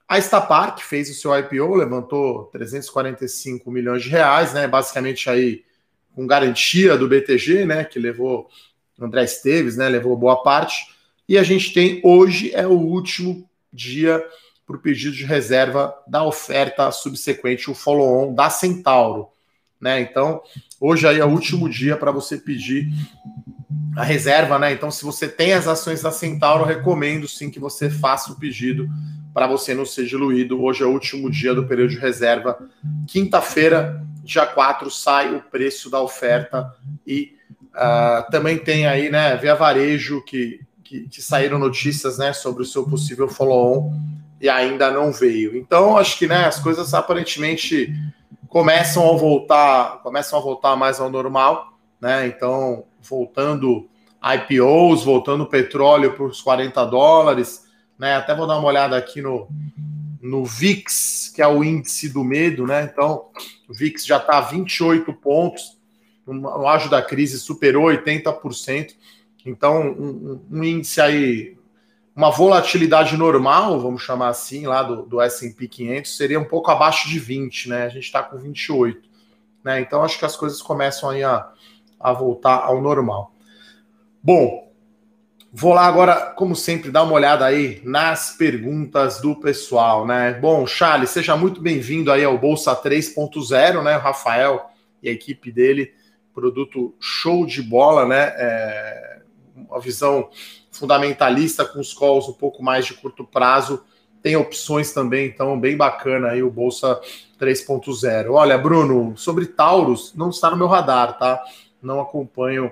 a 0.06 0.18
Stapar, 0.18 0.76
que 0.76 0.84
fez 0.84 1.10
o 1.10 1.14
seu 1.14 1.36
IPO, 1.36 1.74
levantou 1.74 2.44
345 2.46 3.70
milhões 3.70 4.02
de 4.02 4.10
reais, 4.10 4.52
né? 4.52 4.68
Basicamente 4.68 5.28
aí 5.30 5.64
com 6.14 6.26
garantia 6.26 6.96
do 6.96 7.08
BTG, 7.08 7.64
né? 7.64 7.84
Que 7.84 7.98
levou 7.98 8.48
André 9.00 9.24
Esteves, 9.24 9.76
né? 9.76 9.88
Levou 9.88 10.16
boa 10.16 10.42
parte. 10.42 10.94
E 11.28 11.36
a 11.38 11.42
gente 11.42 11.72
tem 11.72 12.00
hoje 12.04 12.54
é 12.54 12.66
o 12.66 12.78
último 12.78 13.48
dia 13.72 14.24
para 14.66 14.76
o 14.76 14.80
pedido 14.80 15.16
de 15.16 15.24
reserva 15.24 15.94
da 16.06 16.24
oferta 16.24 16.90
subsequente, 16.90 17.70
o 17.70 17.74
follow-on 17.74 18.34
da 18.34 18.50
Centauro. 18.50 19.28
Né? 19.80 20.00
Então, 20.00 20.42
hoje 20.80 21.06
aí 21.06 21.18
é 21.18 21.24
o 21.24 21.30
último 21.30 21.68
dia 21.68 21.96
para 21.96 22.10
você 22.10 22.36
pedir 22.36 22.88
a 23.96 24.04
reserva, 24.04 24.58
né? 24.58 24.72
Então, 24.72 24.90
se 24.90 25.04
você 25.04 25.26
tem 25.26 25.52
as 25.52 25.66
ações 25.66 26.02
da 26.02 26.10
Centauro, 26.10 26.64
recomendo 26.64 27.26
sim 27.26 27.50
que 27.50 27.58
você 27.58 27.88
faça 27.88 28.32
o 28.32 28.36
pedido 28.36 28.88
para 29.32 29.46
você 29.46 29.74
não 29.74 29.84
ser 29.84 30.06
diluído. 30.06 30.62
Hoje 30.62 30.82
é 30.82 30.86
o 30.86 30.92
último 30.92 31.30
dia 31.30 31.54
do 31.54 31.66
período 31.66 31.90
de 31.90 31.98
reserva. 31.98 32.58
Quinta-feira, 33.06 34.02
dia 34.22 34.46
4, 34.46 34.90
sai 34.90 35.34
o 35.34 35.40
preço 35.40 35.90
da 35.90 36.00
oferta 36.00 36.74
e 37.06 37.34
uh, 37.74 38.30
também 38.30 38.58
tem 38.58 38.86
aí, 38.86 39.10
né, 39.10 39.36
via 39.36 39.54
varejo 39.54 40.22
que, 40.24 40.60
que, 40.82 41.08
que 41.08 41.22
saíram 41.22 41.58
notícias, 41.58 42.18
né, 42.18 42.32
sobre 42.32 42.62
o 42.62 42.66
seu 42.66 42.84
possível 42.84 43.28
follow-on 43.28 43.92
e 44.40 44.48
ainda 44.48 44.90
não 44.90 45.12
veio. 45.12 45.56
Então, 45.56 45.96
acho 45.96 46.18
que, 46.18 46.26
né, 46.26 46.46
as 46.46 46.58
coisas 46.58 46.92
aparentemente 46.94 47.94
começam 48.48 49.08
a 49.08 49.16
voltar, 49.16 50.00
começam 50.02 50.38
a 50.38 50.42
voltar 50.42 50.76
mais 50.76 51.00
ao 51.00 51.10
normal, 51.10 51.78
né? 52.00 52.26
Então, 52.26 52.84
voltando 53.08 53.88
IPOs, 54.22 55.04
voltando 55.04 55.44
o 55.44 55.48
petróleo 55.48 56.12
para 56.14 56.24
os 56.24 56.40
40 56.40 56.84
dólares, 56.86 57.66
né? 57.98 58.16
Até 58.16 58.34
vou 58.34 58.46
dar 58.46 58.58
uma 58.58 58.68
olhada 58.68 58.96
aqui 58.96 59.22
no, 59.22 59.48
no 60.20 60.44
VIX, 60.44 61.32
que 61.34 61.40
é 61.40 61.46
o 61.46 61.62
índice 61.62 62.08
do 62.08 62.24
medo, 62.24 62.66
né? 62.66 62.82
Então, 62.82 63.26
o 63.68 63.74
VIX 63.74 64.04
já 64.04 64.16
está 64.16 64.38
a 64.38 64.42
28 64.42 65.12
pontos, 65.14 65.76
no 66.26 66.48
auge 66.66 66.88
da 66.88 67.00
crise 67.00 67.38
superou 67.38 67.84
80%. 67.84 68.94
Então, 69.44 69.80
um, 69.92 70.40
um, 70.50 70.64
índice 70.64 71.00
aí, 71.00 71.56
uma 72.14 72.30
volatilidade 72.30 73.16
normal, 73.16 73.80
vamos 73.80 74.02
chamar 74.02 74.28
assim, 74.28 74.66
lá 74.66 74.82
do, 74.82 75.02
do 75.02 75.20
S&P 75.20 75.68
500, 75.68 76.16
seria 76.16 76.40
um 76.40 76.44
pouco 76.44 76.70
abaixo 76.70 77.08
de 77.08 77.18
20, 77.20 77.68
né? 77.68 77.84
A 77.84 77.88
gente 77.88 78.04
está 78.04 78.22
com 78.24 78.36
28, 78.36 79.08
né? 79.62 79.80
Então, 79.80 80.02
acho 80.02 80.18
que 80.18 80.24
as 80.24 80.36
coisas 80.36 80.60
começam 80.60 81.10
aí 81.10 81.22
a, 81.22 81.48
a 81.98 82.12
voltar 82.12 82.64
ao 82.64 82.80
normal. 82.80 83.32
Bom, 84.22 84.72
vou 85.52 85.72
lá 85.72 85.86
agora, 85.86 86.32
como 86.36 86.54
sempre, 86.54 86.90
dar 86.90 87.02
uma 87.02 87.14
olhada 87.14 87.44
aí 87.44 87.80
nas 87.84 88.36
perguntas 88.36 89.20
do 89.20 89.36
pessoal, 89.36 90.06
né? 90.06 90.34
Bom, 90.34 90.66
Charles, 90.66 91.10
seja 91.10 91.36
muito 91.36 91.60
bem-vindo 91.60 92.12
aí 92.12 92.24
ao 92.24 92.36
Bolsa 92.36 92.74
3.0, 92.74 93.82
né? 93.82 93.96
O 93.96 94.00
Rafael 94.00 94.70
e 95.02 95.08
a 95.08 95.12
equipe 95.12 95.50
dele, 95.52 95.94
produto 96.34 96.94
show 97.00 97.46
de 97.46 97.62
bola, 97.62 98.06
né? 98.06 98.32
É 98.36 99.22
uma 99.56 99.80
visão 99.80 100.28
fundamentalista 100.70 101.64
com 101.64 101.80
os 101.80 101.94
calls 101.94 102.28
um 102.28 102.34
pouco 102.34 102.62
mais 102.62 102.84
de 102.84 102.94
curto 102.94 103.24
prazo. 103.24 103.82
Tem 104.22 104.36
opções 104.36 104.92
também, 104.92 105.28
então 105.28 105.58
bem 105.58 105.76
bacana 105.76 106.28
aí 106.28 106.42
o 106.42 106.50
Bolsa 106.50 107.00
3.0. 107.40 108.32
Olha, 108.32 108.58
Bruno, 108.58 109.16
sobre 109.16 109.46
Taurus, 109.46 110.12
não 110.14 110.30
está 110.30 110.50
no 110.50 110.56
meu 110.56 110.66
radar, 110.66 111.16
tá? 111.16 111.42
Não 111.86 112.00
acompanham 112.00 112.70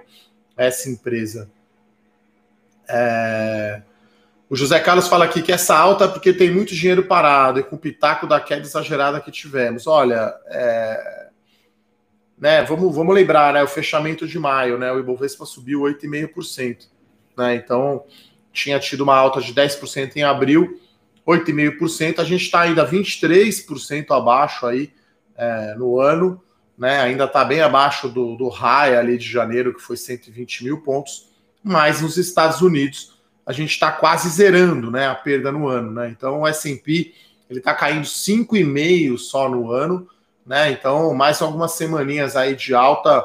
essa 0.56 0.90
empresa. 0.90 1.50
É... 2.88 3.82
O 4.50 4.56
José 4.56 4.78
Carlos 4.78 5.08
fala 5.08 5.24
aqui 5.24 5.40
que 5.40 5.52
essa 5.52 5.76
alta 5.76 6.04
é 6.04 6.08
porque 6.08 6.32
tem 6.32 6.50
muito 6.50 6.74
dinheiro 6.74 7.04
parado 7.04 7.58
e 7.58 7.62
com 7.62 7.76
o 7.76 7.78
pitaco 7.78 8.26
da 8.26 8.40
queda 8.40 8.62
exagerada 8.62 9.20
que 9.20 9.30
tivemos. 9.30 9.86
Olha, 9.86 10.34
é... 10.48 11.28
né, 12.38 12.62
vamos, 12.64 12.94
vamos 12.94 13.14
lembrar, 13.14 13.54
né, 13.54 13.62
o 13.62 13.68
fechamento 13.68 14.26
de 14.26 14.38
maio, 14.38 14.78
né, 14.78 14.92
o 14.92 14.98
Ibovespa 14.98 15.46
subiu 15.46 15.80
8,5%. 15.80 16.88
Né, 17.36 17.54
então, 17.56 18.04
tinha 18.52 18.78
tido 18.78 19.02
uma 19.02 19.16
alta 19.16 19.40
de 19.40 19.52
10% 19.54 20.16
em 20.16 20.22
abril, 20.22 20.80
8,5%. 21.26 22.18
A 22.18 22.24
gente 22.24 22.44
está 22.44 22.60
ainda 22.60 22.86
23% 22.86 24.10
abaixo 24.10 24.66
aí 24.66 24.92
é, 25.36 25.74
no 25.74 25.98
ano 25.98 26.43
né? 26.76 27.00
Ainda 27.00 27.24
está 27.24 27.44
bem 27.44 27.60
abaixo 27.60 28.08
do, 28.08 28.36
do 28.36 28.48
high 28.48 28.96
ali 28.96 29.18
de 29.18 29.26
janeiro, 29.26 29.74
que 29.74 29.80
foi 29.80 29.96
120 29.96 30.64
mil 30.64 30.80
pontos, 30.82 31.28
mas 31.62 32.00
nos 32.00 32.16
Estados 32.16 32.60
Unidos 32.60 33.14
a 33.46 33.52
gente 33.52 33.70
está 33.70 33.92
quase 33.92 34.28
zerando 34.30 34.90
né, 34.90 35.06
a 35.06 35.14
perda 35.14 35.52
no 35.52 35.68
ano. 35.68 35.90
Né? 35.90 36.08
Então 36.08 36.42
o 36.42 36.48
SP 36.48 37.14
ele 37.48 37.58
está 37.58 37.74
caindo 37.74 38.04
5,5 38.04 39.18
só 39.18 39.48
no 39.48 39.70
ano, 39.70 40.08
né? 40.46 40.70
Então, 40.70 41.14
mais 41.14 41.40
algumas 41.40 41.72
semaninhas 41.72 42.36
aí 42.36 42.54
de 42.54 42.74
alta, 42.74 43.24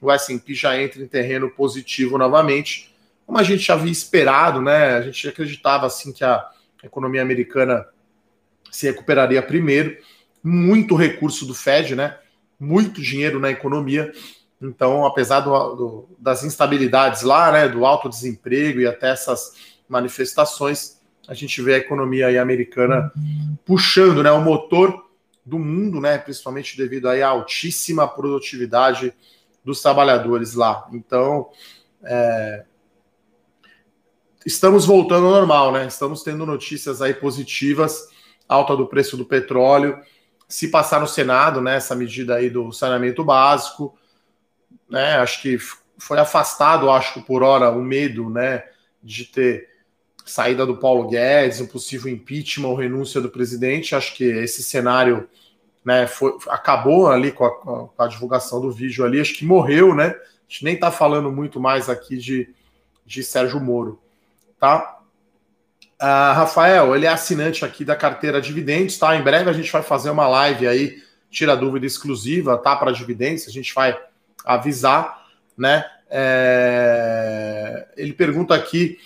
o 0.00 0.10
S&P 0.10 0.54
já 0.54 0.80
entra 0.80 1.02
em 1.02 1.06
terreno 1.06 1.50
positivo 1.50 2.18
novamente, 2.18 2.94
como 3.26 3.38
a 3.38 3.42
gente 3.42 3.64
já 3.64 3.74
havia 3.74 3.90
esperado, 3.90 4.60
né? 4.60 4.96
A 4.96 5.02
gente 5.02 5.28
acreditava 5.28 5.86
assim 5.86 6.12
que 6.12 6.24
a 6.24 6.46
economia 6.82 7.22
americana 7.22 7.86
se 8.70 8.86
recuperaria 8.86 9.42
primeiro, 9.42 9.96
muito 10.42 10.94
recurso 10.94 11.46
do 11.46 11.54
Fed, 11.54 11.94
né? 11.94 12.18
Muito 12.58 13.00
dinheiro 13.00 13.38
na 13.38 13.50
economia. 13.50 14.12
Então, 14.60 15.04
apesar 15.04 15.40
do, 15.40 15.74
do, 15.74 16.08
das 16.18 16.44
instabilidades 16.44 17.22
lá, 17.22 17.52
né, 17.52 17.68
do 17.68 17.84
alto 17.84 18.08
desemprego 18.08 18.80
e 18.80 18.86
até 18.86 19.10
essas 19.10 19.54
manifestações, 19.88 21.00
a 21.28 21.34
gente 21.34 21.60
vê 21.62 21.74
a 21.74 21.78
economia 21.78 22.28
aí 22.28 22.38
americana 22.38 23.12
puxando, 23.64 24.22
né, 24.22 24.30
o 24.30 24.40
motor 24.40 25.04
do 25.44 25.58
mundo, 25.58 26.00
né, 26.00 26.16
principalmente 26.16 26.76
devido 26.76 27.08
aí 27.08 27.22
à 27.22 27.28
altíssima 27.28 28.08
produtividade 28.08 29.12
dos 29.64 29.80
trabalhadores 29.80 30.54
lá. 30.54 30.88
Então, 30.92 31.48
é, 32.02 32.64
estamos 34.44 34.84
voltando 34.84 35.26
ao 35.26 35.32
normal, 35.32 35.72
né? 35.72 35.86
Estamos 35.86 36.22
tendo 36.22 36.44
notícias 36.44 37.00
aí 37.00 37.14
positivas, 37.14 38.08
alta 38.46 38.76
do 38.76 38.86
preço 38.86 39.16
do 39.16 39.24
petróleo, 39.24 39.98
se 40.48 40.68
passar 40.68 41.00
no 41.00 41.06
Senado, 41.06 41.60
né, 41.60 41.76
essa 41.76 41.94
medida 41.94 42.36
aí 42.36 42.50
do 42.50 42.72
saneamento 42.72 43.24
básico, 43.24 43.96
né, 44.88 45.16
acho 45.16 45.42
que 45.42 45.58
foi 45.98 46.18
afastado, 46.18 46.90
acho 46.90 47.14
que 47.14 47.22
por 47.22 47.42
hora, 47.42 47.70
o 47.70 47.82
medo, 47.82 48.28
né, 48.28 48.64
de 49.02 49.24
ter 49.24 49.68
saída 50.24 50.64
do 50.64 50.76
Paulo 50.76 51.08
Guedes, 51.08 51.60
um 51.60 51.66
possível 51.66 52.10
impeachment 52.10 52.68
ou 52.68 52.74
renúncia 52.74 53.20
do 53.20 53.30
presidente, 53.30 53.94
acho 53.94 54.14
que 54.14 54.24
esse 54.24 54.62
cenário, 54.62 55.28
né, 55.84 56.06
foi, 56.06 56.36
acabou 56.48 57.08
ali 57.08 57.30
com 57.30 57.44
a, 57.44 57.50
com 57.50 57.92
a 57.98 58.06
divulgação 58.06 58.60
do 58.60 58.70
vídeo 58.70 59.04
ali, 59.04 59.20
acho 59.20 59.34
que 59.34 59.44
morreu, 59.44 59.94
né, 59.94 60.08
a 60.08 60.52
gente 60.52 60.64
nem 60.64 60.78
tá 60.78 60.90
falando 60.90 61.30
muito 61.32 61.58
mais 61.58 61.88
aqui 61.88 62.16
de, 62.16 62.54
de 63.04 63.22
Sérgio 63.22 63.60
Moro, 63.60 64.00
tá? 64.58 64.93
Uh, 66.00 66.34
Rafael, 66.34 66.94
ele 66.94 67.06
é 67.06 67.08
assinante 67.08 67.64
aqui 67.64 67.84
da 67.84 67.94
carteira 67.94 68.40
Dividendos, 68.40 68.98
tá? 68.98 69.16
Em 69.16 69.22
breve 69.22 69.48
a 69.48 69.52
gente 69.52 69.70
vai 69.70 69.82
fazer 69.82 70.10
uma 70.10 70.26
live 70.26 70.66
aí, 70.66 71.02
tira 71.30 71.56
dúvida 71.56 71.86
exclusiva, 71.86 72.56
tá? 72.56 72.76
Para 72.76 72.92
dividendos, 72.92 73.46
a 73.48 73.50
gente 73.50 73.74
vai 73.74 73.98
avisar, 74.44 75.24
né? 75.56 75.84
É... 76.10 77.86
Ele 77.96 78.12
pergunta 78.12 78.54
aqui, 78.54 78.98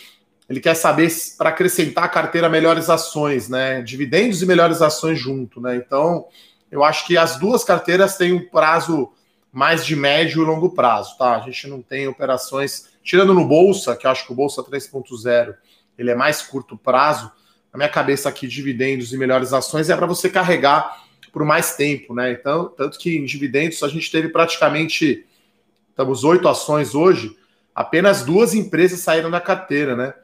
ele 0.48 0.60
quer 0.60 0.74
saber 0.74 1.10
para 1.36 1.50
acrescentar 1.50 2.04
a 2.04 2.08
carteira 2.08 2.48
melhores 2.48 2.90
ações, 2.90 3.48
né? 3.48 3.82
Dividendos 3.82 4.42
e 4.42 4.46
melhores 4.46 4.82
ações 4.82 5.18
junto, 5.18 5.60
né? 5.60 5.76
Então, 5.76 6.26
eu 6.70 6.84
acho 6.84 7.06
que 7.06 7.16
as 7.16 7.36
duas 7.38 7.64
carteiras 7.64 8.16
têm 8.16 8.32
um 8.32 8.48
prazo 8.48 9.12
mais 9.50 9.84
de 9.84 9.96
médio 9.96 10.42
e 10.42 10.46
longo 10.46 10.70
prazo, 10.70 11.16
tá? 11.16 11.36
A 11.36 11.40
gente 11.40 11.66
não 11.66 11.80
tem 11.80 12.06
operações, 12.06 12.88
tirando 13.02 13.32
no 13.32 13.46
Bolsa, 13.46 13.96
que 13.96 14.06
eu 14.06 14.10
acho 14.10 14.26
que 14.26 14.32
o 14.32 14.36
Bolsa 14.36 14.62
3.0 14.62 15.54
ele 15.98 16.10
é 16.10 16.14
mais 16.14 16.40
curto 16.40 16.78
prazo. 16.78 17.30
Na 17.72 17.76
minha 17.76 17.88
cabeça 17.88 18.28
aqui, 18.28 18.46
dividendos 18.46 19.12
e 19.12 19.18
melhores 19.18 19.52
ações 19.52 19.90
é 19.90 19.96
para 19.96 20.06
você 20.06 20.30
carregar 20.30 21.04
por 21.32 21.44
mais 21.44 21.76
tempo, 21.76 22.14
né? 22.14 22.32
Então, 22.32 22.68
tanto 22.68 22.98
que 22.98 23.16
em 23.16 23.24
dividendos 23.24 23.82
a 23.82 23.88
gente 23.88 24.10
teve 24.10 24.28
praticamente, 24.28 25.26
estamos 25.90 26.24
oito 26.24 26.48
ações 26.48 26.94
hoje, 26.94 27.36
apenas 27.74 28.24
duas 28.24 28.54
empresas 28.54 29.00
saíram 29.00 29.30
da 29.30 29.40
carteira, 29.40 29.94
né? 29.94 30.14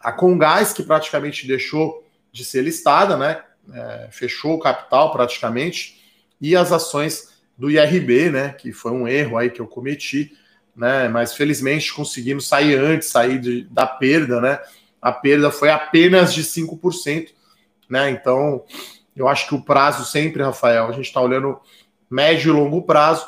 A 0.00 0.12
Congás, 0.12 0.72
que 0.72 0.82
praticamente 0.82 1.46
deixou 1.46 2.06
de 2.30 2.44
ser 2.44 2.62
listada, 2.62 3.16
né? 3.16 3.42
É, 3.72 4.08
fechou 4.12 4.54
o 4.54 4.60
capital 4.60 5.10
praticamente, 5.12 6.00
e 6.40 6.54
as 6.54 6.70
ações 6.70 7.40
do 7.56 7.70
IRB, 7.70 8.30
né? 8.30 8.50
Que 8.50 8.72
foi 8.72 8.92
um 8.92 9.08
erro 9.08 9.38
aí 9.38 9.50
que 9.50 9.60
eu 9.60 9.66
cometi 9.66 10.36
né? 10.76 11.08
Mas 11.08 11.34
felizmente 11.34 11.92
conseguimos 11.92 12.46
sair 12.46 12.74
antes, 12.78 13.08
sair 13.08 13.38
de, 13.38 13.62
da 13.64 13.86
perda, 13.86 14.40
né? 14.40 14.60
A 15.00 15.10
perda 15.10 15.50
foi 15.50 15.70
apenas 15.70 16.34
de 16.34 16.42
5%, 16.42 17.30
né? 17.88 18.10
Então, 18.10 18.64
eu 19.16 19.26
acho 19.26 19.48
que 19.48 19.54
o 19.54 19.62
prazo 19.62 20.04
sempre, 20.04 20.42
Rafael, 20.42 20.88
a 20.88 20.92
gente 20.92 21.06
está 21.06 21.20
olhando 21.20 21.58
médio 22.10 22.50
e 22.50 22.52
longo 22.52 22.82
prazo. 22.82 23.26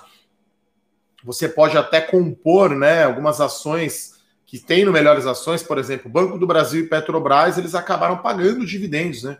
Você 1.24 1.48
pode 1.48 1.76
até 1.76 2.00
compor, 2.00 2.76
né, 2.76 3.04
algumas 3.04 3.40
ações 3.40 4.18
que 4.46 4.58
tem 4.58 4.82
no 4.82 4.92
Melhores 4.92 5.26
Ações, 5.26 5.62
por 5.62 5.76
exemplo, 5.76 6.10
Banco 6.10 6.38
do 6.38 6.46
Brasil 6.46 6.82
e 6.82 6.88
Petrobras, 6.88 7.58
eles 7.58 7.74
acabaram 7.74 8.16
pagando 8.16 8.64
dividendos, 8.64 9.22
né? 9.22 9.36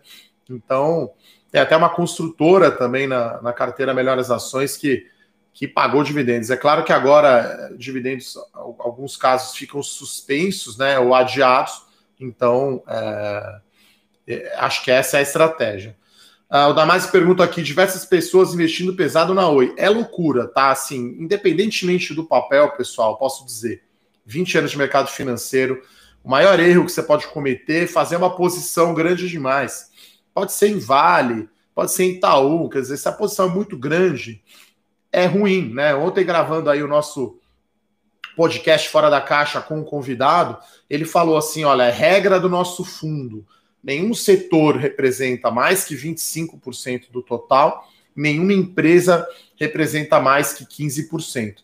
Então, 0.50 1.10
tem 1.50 1.62
até 1.62 1.74
uma 1.74 1.88
construtora 1.88 2.70
também 2.70 3.06
na, 3.06 3.40
na 3.40 3.54
carteira 3.54 3.94
Melhores 3.94 4.30
Ações 4.30 4.76
que 4.76 5.06
que 5.58 5.66
pagou 5.66 6.04
dividendos. 6.04 6.50
É 6.50 6.56
claro 6.56 6.84
que 6.84 6.92
agora 6.92 7.74
dividendos, 7.76 8.38
alguns 8.54 9.16
casos 9.16 9.56
ficam 9.56 9.82
suspensos, 9.82 10.78
né, 10.78 11.00
ou 11.00 11.12
adiados. 11.12 11.82
Então, 12.20 12.80
é, 12.86 13.60
é, 14.28 14.56
acho 14.58 14.84
que 14.84 14.90
essa 14.92 15.16
é 15.16 15.18
a 15.18 15.22
estratégia. 15.22 15.96
Uh, 16.48 16.70
o 16.70 16.72
Damásio 16.72 17.10
pergunta 17.10 17.42
aqui: 17.42 17.60
diversas 17.60 18.04
pessoas 18.04 18.54
investindo 18.54 18.94
pesado 18.94 19.34
na 19.34 19.48
Oi. 19.48 19.74
É 19.76 19.90
loucura, 19.90 20.46
tá? 20.46 20.70
Assim, 20.70 21.16
independentemente 21.18 22.14
do 22.14 22.24
papel, 22.24 22.70
pessoal, 22.76 23.18
posso 23.18 23.44
dizer, 23.44 23.82
20 24.24 24.58
anos 24.58 24.70
de 24.70 24.78
mercado 24.78 25.08
financeiro, 25.08 25.82
o 26.22 26.30
maior 26.30 26.60
erro 26.60 26.86
que 26.86 26.92
você 26.92 27.02
pode 27.02 27.26
cometer 27.26 27.82
é 27.82 27.88
fazer 27.88 28.14
uma 28.14 28.36
posição 28.36 28.94
grande 28.94 29.28
demais. 29.28 29.90
Pode 30.32 30.52
ser 30.52 30.68
em 30.68 30.78
Vale, 30.78 31.48
pode 31.74 31.90
ser 31.90 32.04
em 32.04 32.10
Itaú, 32.10 32.68
quer 32.68 32.80
dizer, 32.80 32.96
se 32.96 33.08
a 33.08 33.12
posição 33.12 33.46
é 33.50 33.52
muito 33.52 33.76
grande, 33.76 34.40
é 35.12 35.26
ruim, 35.26 35.72
né? 35.72 35.94
Ontem 35.94 36.24
gravando 36.24 36.70
aí 36.70 36.82
o 36.82 36.88
nosso 36.88 37.38
podcast 38.36 38.88
Fora 38.88 39.10
da 39.10 39.20
Caixa 39.20 39.60
com 39.60 39.80
um 39.80 39.84
convidado, 39.84 40.56
ele 40.88 41.04
falou 41.04 41.36
assim: 41.36 41.64
olha, 41.64 41.84
é 41.84 41.90
regra 41.90 42.38
do 42.38 42.48
nosso 42.48 42.84
fundo. 42.84 43.46
Nenhum 43.82 44.12
setor 44.14 44.76
representa 44.76 45.50
mais 45.50 45.84
que 45.84 45.96
25% 45.96 47.10
do 47.10 47.22
total, 47.22 47.88
nenhuma 48.14 48.52
empresa 48.52 49.26
representa 49.58 50.20
mais 50.20 50.52
que 50.52 50.64
15%. 50.64 51.56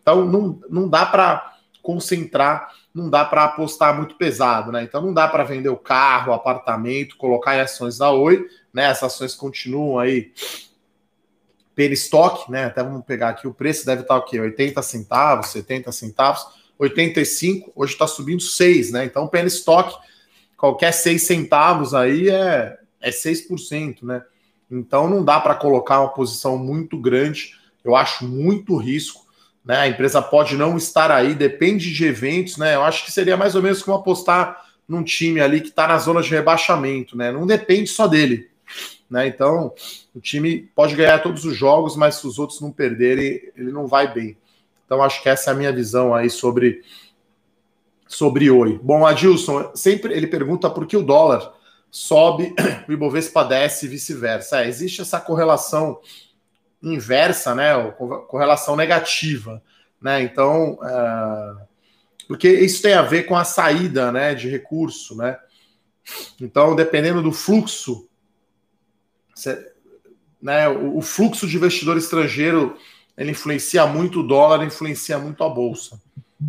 Então 0.00 0.24
não, 0.24 0.60
não 0.68 0.88
dá 0.88 1.04
para 1.06 1.54
concentrar, 1.82 2.70
não 2.94 3.10
dá 3.10 3.24
para 3.24 3.44
apostar 3.44 3.96
muito 3.96 4.14
pesado, 4.16 4.70
né? 4.70 4.82
Então 4.82 5.02
não 5.02 5.12
dá 5.12 5.28
para 5.28 5.44
vender 5.44 5.68
o 5.68 5.76
carro, 5.76 6.30
o 6.30 6.34
apartamento, 6.34 7.16
colocar 7.16 7.56
em 7.56 7.60
ações 7.60 7.98
da 7.98 8.10
Oi, 8.10 8.46
né? 8.72 8.84
Essas 8.84 9.14
ações 9.14 9.34
continuam 9.34 9.98
aí 9.98 10.32
per 11.74 11.92
estoque, 11.92 12.50
né? 12.50 12.64
Até 12.64 12.82
vamos 12.82 13.04
pegar 13.04 13.30
aqui, 13.30 13.46
o 13.46 13.54
preço 13.54 13.84
deve 13.84 14.02
estar 14.02 14.16
o 14.16 14.22
quê? 14.22 14.38
80 14.40 14.80
centavos, 14.82 15.48
70 15.48 15.90
centavos, 15.92 16.46
85, 16.78 17.72
hoje 17.74 17.92
está 17.92 18.06
subindo 18.06 18.42
6, 18.42 18.92
né? 18.92 19.04
Então, 19.04 19.26
per 19.26 19.44
estoque, 19.46 19.96
qualquer 20.56 20.92
6 20.92 21.22
centavos 21.22 21.94
aí 21.94 22.28
é, 22.28 22.78
é 23.00 23.10
6%, 23.10 24.02
né? 24.02 24.22
Então 24.70 25.08
não 25.08 25.24
dá 25.24 25.38
para 25.38 25.54
colocar 25.54 26.00
uma 26.00 26.08
posição 26.08 26.56
muito 26.58 26.98
grande, 26.98 27.54
eu 27.84 27.94
acho 27.94 28.26
muito 28.26 28.76
risco, 28.76 29.24
né? 29.64 29.76
A 29.78 29.88
empresa 29.88 30.20
pode 30.22 30.56
não 30.56 30.76
estar 30.76 31.10
aí, 31.10 31.34
depende 31.34 31.92
de 31.92 32.04
eventos, 32.04 32.56
né? 32.56 32.74
Eu 32.74 32.82
acho 32.82 33.04
que 33.04 33.12
seria 33.12 33.36
mais 33.36 33.54
ou 33.54 33.62
menos 33.62 33.82
como 33.82 33.96
apostar 33.96 34.64
num 34.86 35.02
time 35.02 35.40
ali 35.40 35.60
que 35.60 35.68
está 35.68 35.86
na 35.86 35.98
zona 35.98 36.22
de 36.22 36.30
rebaixamento, 36.30 37.16
né? 37.16 37.30
Não 37.30 37.46
depende 37.46 37.88
só 37.88 38.06
dele, 38.06 38.50
né? 39.14 39.28
Então, 39.28 39.72
o 40.12 40.20
time 40.20 40.68
pode 40.74 40.96
ganhar 40.96 41.20
todos 41.20 41.44
os 41.44 41.56
jogos, 41.56 41.94
mas 41.94 42.16
se 42.16 42.26
os 42.26 42.36
outros 42.36 42.60
não 42.60 42.72
perderem, 42.72 43.40
ele 43.56 43.70
não 43.70 43.86
vai 43.86 44.12
bem. 44.12 44.36
Então, 44.84 45.00
acho 45.00 45.22
que 45.22 45.28
essa 45.28 45.50
é 45.50 45.52
a 45.52 45.56
minha 45.56 45.72
visão 45.72 46.12
aí 46.12 46.28
sobre 46.28 46.82
sobre 48.08 48.50
Oi. 48.50 48.78
Bom, 48.82 49.06
Adilson, 49.06 49.70
sempre 49.76 50.14
ele 50.14 50.26
pergunta 50.26 50.68
por 50.68 50.84
que 50.84 50.96
o 50.96 51.02
dólar 51.02 51.54
sobe, 51.92 52.52
o 52.88 52.92
Ibovespa 52.92 53.44
desce 53.44 53.86
e 53.86 53.88
vice-versa. 53.88 54.62
É, 54.62 54.68
existe 54.68 55.00
essa 55.00 55.20
correlação 55.20 56.00
inversa, 56.82 57.54
né? 57.54 57.72
Correlação 58.26 58.74
negativa, 58.74 59.62
né? 60.02 60.22
Então, 60.22 60.76
é, 60.82 61.66
porque 62.26 62.50
isso 62.50 62.82
tem 62.82 62.94
a 62.94 63.02
ver 63.02 63.26
com 63.26 63.36
a 63.36 63.44
saída, 63.44 64.10
né, 64.10 64.34
de 64.34 64.48
recurso, 64.48 65.16
né? 65.16 65.38
Então, 66.40 66.74
dependendo 66.74 67.22
do 67.22 67.30
fluxo 67.30 68.08
né, 70.40 70.68
o, 70.68 71.00
fluxo 71.00 71.46
de 71.46 71.56
investidor 71.56 71.96
estrangeiro 71.96 72.76
ele 73.16 73.30
influencia 73.30 73.86
muito 73.86 74.20
o 74.20 74.26
dólar, 74.26 74.64
influencia 74.64 75.18
muito 75.18 75.42
a 75.42 75.48
bolsa. 75.48 76.00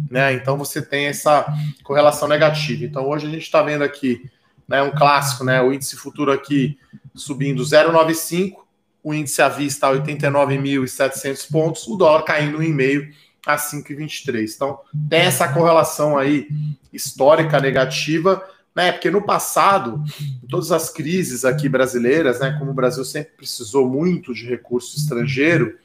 Né? 0.10 0.34
Então 0.34 0.58
você 0.58 0.82
tem 0.82 1.06
essa 1.06 1.46
correlação 1.84 2.28
negativa. 2.28 2.84
Então 2.84 3.08
hoje 3.08 3.28
a 3.28 3.30
gente 3.30 3.44
está 3.44 3.62
vendo 3.62 3.84
aqui 3.84 4.30
né, 4.68 4.82
um 4.82 4.92
clássico, 4.92 5.44
né, 5.44 5.62
o 5.62 5.72
índice 5.72 5.96
futuro 5.96 6.32
aqui 6.32 6.78
subindo 7.14 7.64
0,95, 7.64 8.56
o 9.04 9.14
índice 9.14 9.42
à 9.42 9.48
vista 9.48 9.88
a 9.88 9.94
89.700 9.94 11.52
pontos, 11.52 11.88
o 11.88 11.96
dólar 11.96 12.24
caindo 12.24 12.58
1,5 12.58 13.14
a 13.46 13.56
5,23. 13.56 14.54
Então 14.56 14.80
tem 15.08 15.22
essa 15.22 15.48
correlação 15.48 16.18
aí 16.18 16.50
histórica 16.92 17.60
negativa 17.60 18.44
né? 18.76 18.92
Porque 18.92 19.10
no 19.10 19.22
passado, 19.22 20.04
todas 20.50 20.72
as 20.72 20.90
crises 20.90 21.46
aqui 21.46 21.70
brasileiras, 21.70 22.42
né, 22.42 22.58
como 22.60 22.72
o 22.72 22.74
Brasil 22.74 23.06
sempre 23.06 23.32
precisou 23.38 23.88
muito 23.88 24.34
de 24.34 24.46
recurso 24.46 24.98
estrangeiro, 24.98 25.78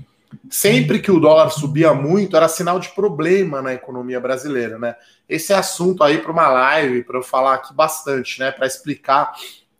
sempre 0.51 0.99
que 0.99 1.11
o 1.11 1.21
dólar 1.21 1.51
subia 1.51 1.95
muito, 1.95 2.37
era 2.37 2.49
sinal 2.49 2.81
de 2.81 2.89
problema 2.91 3.63
na 3.63 3.73
economia 3.73 4.21
brasileira, 4.21 4.79
né? 4.79 4.97
Esse 5.29 5.53
é 5.53 5.57
assunto 5.57 6.03
aí 6.03 6.19
para 6.19 6.33
uma 6.33 6.49
live, 6.49 7.05
para 7.05 7.19
eu 7.19 7.23
falar 7.23 7.55
aqui 7.55 7.73
bastante, 7.73 8.41
né, 8.41 8.51
para 8.51 8.67
explicar 8.67 9.33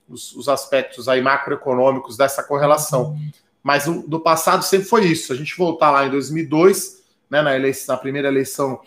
os, 0.09 0.35
os, 0.35 0.49
aspectos 0.49 1.09
aí 1.09 1.21
macroeconômicos 1.21 2.17
dessa 2.17 2.43
correlação. 2.43 3.17
Mas 3.63 3.87
do 3.87 4.21
passado 4.21 4.65
sempre 4.65 4.89
foi 4.89 5.07
isso. 5.07 5.33
A 5.33 5.37
gente 5.37 5.57
voltar 5.57 5.91
lá 5.91 6.07
em 6.07 6.11
2002, 6.11 7.03
né, 7.29 7.43
na, 7.43 7.55
eleição, 7.55 7.95
na 7.95 8.01
primeira 8.01 8.29
eleição 8.29 8.81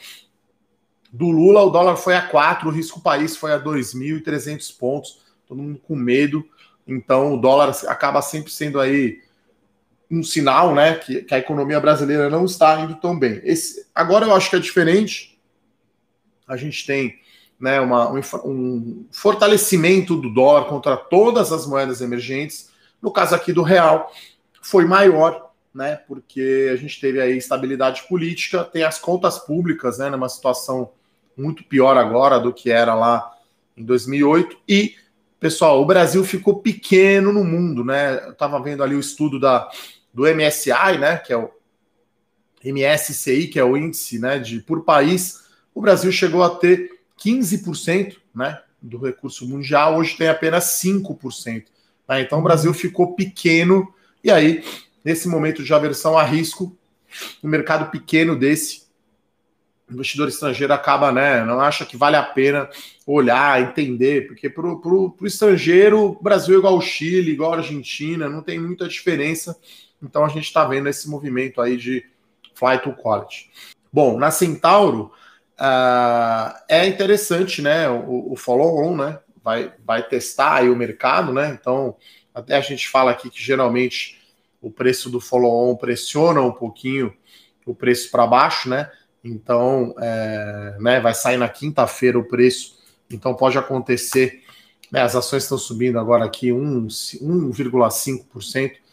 do 1.14 1.30
Lula, 1.30 1.62
o 1.62 1.70
dólar 1.70 1.96
foi 1.96 2.16
a 2.16 2.24
4, 2.24 2.68
o 2.68 2.72
risco 2.72 3.00
país 3.00 3.38
foi 3.38 3.54
a 3.54 3.60
2.300 3.62 4.76
pontos, 4.76 5.22
todo 5.48 5.62
mundo 5.62 5.80
com 5.88 5.96
medo. 5.96 6.44
Então 6.88 7.36
o 7.36 7.38
dólar 7.38 7.72
acaba 7.88 8.20
sempre 8.20 8.52
sendo 8.52 8.80
aí 8.80 9.22
um 10.10 10.24
sinal, 10.24 10.74
né, 10.74 10.96
que, 10.96 11.22
que 11.22 11.36
a 11.36 11.38
economia 11.38 11.80
brasileira 11.80 12.32
não 12.32 12.46
está 12.46 12.80
indo 12.80 12.96
tão 12.96 13.18
bem. 13.18 13.40
Esse, 13.44 13.86
agora 13.94 14.26
eu 14.26 14.34
acho 14.34 14.50
que 14.50 14.56
é 14.56 14.60
diferente. 14.60 15.40
A 16.48 16.58
gente 16.58 16.84
tem 16.84 17.20
né, 17.60 17.80
uma, 17.80 18.12
um, 18.12 18.20
um 18.44 19.06
fortalecimento 19.12 20.16
do 20.16 20.34
dólar 20.34 20.66
contra 20.66 20.98
todas 20.98 21.52
as 21.52 21.68
moedas 21.68 22.02
emergentes. 22.02 22.72
No 23.00 23.12
caso 23.12 23.36
aqui 23.36 23.54
do 23.54 23.62
real, 23.62 24.12
foi 24.64 24.86
maior, 24.86 25.52
né, 25.74 25.96
porque 26.08 26.72
a 26.74 26.76
gente 26.76 27.00
teve 27.00 27.22
aí 27.22 27.38
estabilidade 27.38 28.04
política, 28.10 28.64
tem 28.64 28.82
as 28.82 28.98
contas 28.98 29.38
públicas, 29.38 30.00
né, 30.00 30.10
numa 30.10 30.28
situação 30.28 30.92
muito 31.38 31.64
pior 31.64 31.98
agora 31.98 32.40
do 32.40 32.54
que 32.54 32.72
era 32.72 32.94
lá 32.94 33.32
em 33.76 33.84
2008 33.84 34.58
e 34.68 34.96
pessoal, 35.40 35.82
o 35.82 35.86
Brasil 35.86 36.24
ficou 36.24 36.60
pequeno 36.60 37.34
no 37.34 37.44
mundo, 37.44 37.84
né? 37.84 38.28
Eu 38.28 38.32
estava 38.32 38.62
vendo 38.62 38.82
ali 38.82 38.96
o 38.96 39.00
estudo 39.00 39.40
da 39.40 39.70
do 40.14 40.24
MSI, 40.24 40.98
né, 41.00 41.18
que 41.18 41.34
é 41.34 41.38
o 41.38 41.50
MSCI, 42.64 43.48
que 43.48 43.60
é 43.60 43.64
o 43.64 43.76
índice, 43.76 44.20
né, 44.20 44.38
de 44.38 44.60
por 44.60 44.84
país, 44.84 45.44
o 45.74 45.82
Brasil 45.82 46.12
chegou 46.12 46.44
a 46.44 46.52
ter 46.52 47.00
15%, 47.18 48.18
né, 48.34 48.62
do 48.80 49.00
recurso 49.00 49.48
mundial, 49.48 49.98
hoje 49.98 50.16
tem 50.16 50.28
apenas 50.28 50.66
5%. 50.82 51.66
Né? 52.08 52.22
Então 52.22 52.40
o 52.40 52.44
Brasil 52.44 52.74
ficou 52.74 53.16
pequeno 53.16 53.92
e 54.24 54.30
aí 54.30 54.64
nesse 55.04 55.28
momento 55.28 55.64
de 55.64 55.74
aversão 55.74 56.18
a 56.18 56.24
risco, 56.24 56.78
um 57.44 57.48
mercado 57.48 57.90
pequeno 57.90 58.36
desse, 58.36 58.83
investidor 59.94 60.28
estrangeiro 60.28 60.74
acaba, 60.74 61.12
né, 61.12 61.44
não 61.46 61.60
acha 61.60 61.86
que 61.86 61.98
vale 61.98 62.16
a 62.16 62.24
pena 62.24 62.70
olhar, 63.06 63.62
entender, 63.62 64.28
porque 64.28 64.50
para 64.50 64.66
o 64.68 65.16
estrangeiro, 65.24 66.18
Brasil 66.22 66.56
é 66.56 66.58
igual 66.58 66.76
ao 66.76 66.82
Chile, 66.82 67.32
igual 67.32 67.54
a 67.54 67.58
Argentina, 67.58 68.30
não 68.30 68.42
tem 68.42 68.60
muita 68.60 68.88
diferença 68.88 69.58
então 70.04 70.26
a 70.26 70.28
gente 70.28 70.44
está 70.44 70.66
vendo 70.66 70.90
esse 70.90 71.10
movimento 71.10 71.62
aí 71.62 71.78
de 71.78 72.06
flight 72.54 72.84
to 72.84 72.94
quality. 72.94 73.50
Bom, 73.92 74.20
na 74.20 74.30
Centauro 74.30 75.12
uh, 75.60 76.54
é 76.68 76.86
interessante, 76.86 77.62
né? 77.62 77.90
O, 77.90 78.34
o 78.34 78.36
follow-on, 78.36 78.98
né? 78.98 79.20
Vai, 79.42 79.74
vai 79.86 80.04
testar 80.04 80.56
aí 80.56 80.70
o 80.70 80.76
mercado, 80.76 81.34
né? 81.34 81.58
Então 81.60 81.96
até 82.36 82.58
a 82.58 82.62
gente 82.62 82.90
fala 82.90 83.12
aqui 83.12 83.30
que 83.30 83.42
geralmente 83.42 84.20
o 84.62 84.70
preço 84.70 85.10
do 85.10 85.22
follow-on 85.22 85.76
pressiona 85.76 86.42
um 86.42 86.52
pouquinho 86.52 87.14
o 87.66 87.74
preço 87.74 88.12
para 88.12 88.28
baixo, 88.28 88.70
né? 88.70 88.92
Então, 89.24 89.96
é, 90.00 90.76
né, 90.80 91.00
vai 91.00 91.14
sair 91.14 91.38
na 91.38 91.48
quinta-feira 91.48 92.20
o 92.20 92.28
preço, 92.28 92.78
então 93.10 93.34
pode 93.34 93.58
acontecer. 93.58 94.44
Né, 94.92 95.02
as 95.02 95.16
ações 95.16 95.44
estão 95.44 95.58
subindo 95.58 95.98
agora 95.98 96.26
aqui 96.26 96.50
1,5% 96.50 98.84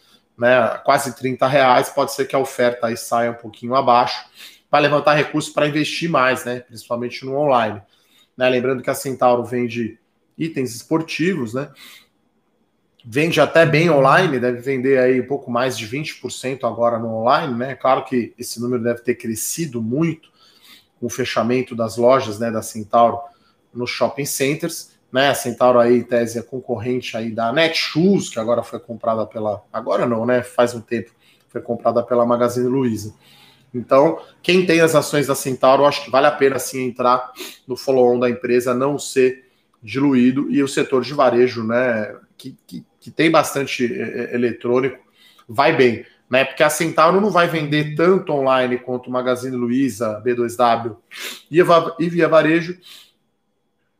né, 0.41 0.81
quase 0.83 1.15
30 1.15 1.47
reais, 1.47 1.89
pode 1.89 2.13
ser 2.13 2.25
que 2.25 2.35
a 2.35 2.39
oferta 2.39 2.87
aí 2.87 2.97
saia 2.97 3.31
um 3.31 3.35
pouquinho 3.35 3.75
abaixo, 3.75 4.25
para 4.69 4.79
levantar 4.79 5.13
recursos 5.13 5.53
para 5.53 5.67
investir 5.67 6.09
mais, 6.09 6.45
né, 6.45 6.61
principalmente 6.61 7.23
no 7.23 7.35
online. 7.35 7.79
Né, 8.35 8.49
lembrando 8.49 8.81
que 8.81 8.89
a 8.89 8.95
Centauro 8.95 9.45
vende 9.45 9.99
itens 10.35 10.73
esportivos, 10.73 11.53
né, 11.53 11.69
vende 13.03 13.41
até 13.41 13.65
bem 13.65 13.89
online, 13.89 14.39
deve 14.39 14.59
vender 14.59 14.99
aí 14.99 15.21
um 15.21 15.27
pouco 15.27 15.49
mais 15.49 15.77
de 15.77 15.87
20% 15.87 16.63
agora 16.63 16.99
no 16.99 17.07
online, 17.15 17.57
né, 17.57 17.75
claro 17.75 18.05
que 18.05 18.33
esse 18.37 18.61
número 18.61 18.83
deve 18.83 19.01
ter 19.01 19.15
crescido 19.15 19.81
muito 19.81 20.29
com 20.99 21.07
o 21.07 21.09
fechamento 21.09 21.75
das 21.75 21.97
lojas, 21.97 22.39
né, 22.39 22.51
da 22.51 22.61
Centauro 22.61 23.19
nos 23.73 23.89
shopping 23.89 24.25
centers, 24.25 24.91
né? 25.11 25.29
A 25.29 25.35
Centauro 25.35 25.79
aí, 25.79 25.97
em 25.97 26.03
tese, 26.03 26.39
é 26.39 26.41
concorrente 26.41 27.17
aí 27.17 27.31
da 27.31 27.51
Netshoes, 27.51 28.29
que 28.29 28.39
agora 28.39 28.63
foi 28.63 28.79
comprada 28.79 29.25
pela. 29.25 29.61
Agora 29.71 30.05
não, 30.05 30.25
né? 30.25 30.41
Faz 30.41 30.73
um 30.73 30.79
tempo 30.79 31.11
foi 31.51 31.61
comprada 31.61 32.01
pela 32.01 32.25
Magazine 32.25 32.67
Luiza. 32.67 33.13
Então, 33.73 34.19
quem 34.41 34.65
tem 34.65 34.81
as 34.81 34.95
ações 34.95 35.27
da 35.27 35.35
Centauro, 35.35 35.85
acho 35.85 36.03
que 36.05 36.09
vale 36.09 36.27
a 36.27 36.31
pena 36.31 36.57
sim 36.57 36.87
entrar 36.87 37.31
no 37.67 37.75
follow-on 37.75 38.19
da 38.19 38.29
empresa, 38.29 38.73
não 38.73 38.97
ser 38.97 39.49
diluído, 39.83 40.49
e 40.49 40.63
o 40.63 40.67
setor 40.67 41.03
de 41.03 41.13
varejo, 41.13 41.63
né, 41.63 42.15
que, 42.37 42.55
que, 42.65 42.85
que 43.01 43.11
tem 43.11 43.29
bastante 43.29 43.85
é, 43.85 44.31
é, 44.31 44.35
eletrônico, 44.35 45.03
vai 45.49 45.75
bem, 45.75 46.05
né? 46.29 46.45
Porque 46.45 46.63
a 46.63 46.69
Centauro 46.69 47.19
não 47.19 47.31
vai 47.31 47.47
vender 47.47 47.95
tanto 47.95 48.31
online 48.31 48.77
quanto 48.77 49.07
o 49.07 49.11
Magazine 49.11 49.57
Luiza, 49.57 50.23
B2W 50.25 50.95
e 51.99 52.09
Via 52.09 52.29
Varejo, 52.29 52.79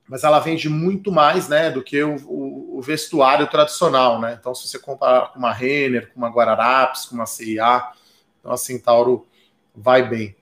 mas 0.08 0.24
ela 0.24 0.40
vende 0.40 0.70
muito 0.70 1.12
mais 1.12 1.50
né, 1.50 1.72
do 1.72 1.82
que 1.82 2.02
o, 2.04 2.16
o, 2.26 2.78
o, 2.78 2.82
vestuário 2.82 3.48
tradicional. 3.48 4.20
Né? 4.20 4.38
Então, 4.40 4.54
se 4.54 4.68
você 4.68 4.78
comparar 4.78 5.32
com 5.32 5.40
uma 5.40 5.54
Renner, 5.54 6.12
com 6.12 6.20
uma 6.20 6.30
Guararapes, 6.30 7.06
com 7.06 7.16
uma 7.16 7.26
CIA, 7.26 7.82
então 8.40 8.52
a 8.52 8.58
Centauro 8.58 9.26
vai 9.76 10.08
bem. 10.08 10.36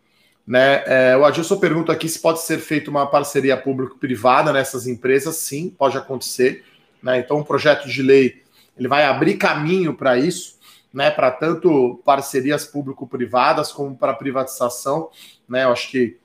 Né? 0.45 0.83
É, 0.87 1.15
o 1.15 1.23
Adilson 1.23 1.57
pergunta 1.57 1.91
aqui 1.91 2.09
se 2.09 2.19
pode 2.19 2.41
ser 2.41 2.57
feita 2.57 2.89
uma 2.89 3.05
parceria 3.05 3.55
público-privada 3.55 4.51
nessas 4.51 4.87
empresas. 4.87 5.35
Sim, 5.35 5.69
pode 5.69 5.95
acontecer. 5.95 6.65
Né? 7.01 7.19
Então, 7.19 7.39
o 7.39 7.45
projeto 7.45 7.87
de 7.87 8.01
lei 8.01 8.41
ele 8.79 8.87
vai 8.87 9.03
abrir 9.03 9.35
caminho 9.35 9.93
para 9.93 10.17
isso, 10.17 10.57
né? 10.91 11.11
para 11.11 11.29
tanto 11.29 12.01
parcerias 12.05 12.65
público-privadas 12.65 13.71
como 13.71 13.95
para 13.95 14.13
privatização. 14.13 15.09
Né? 15.47 15.65
Eu 15.65 15.71
acho 15.71 15.91
que 15.91 16.17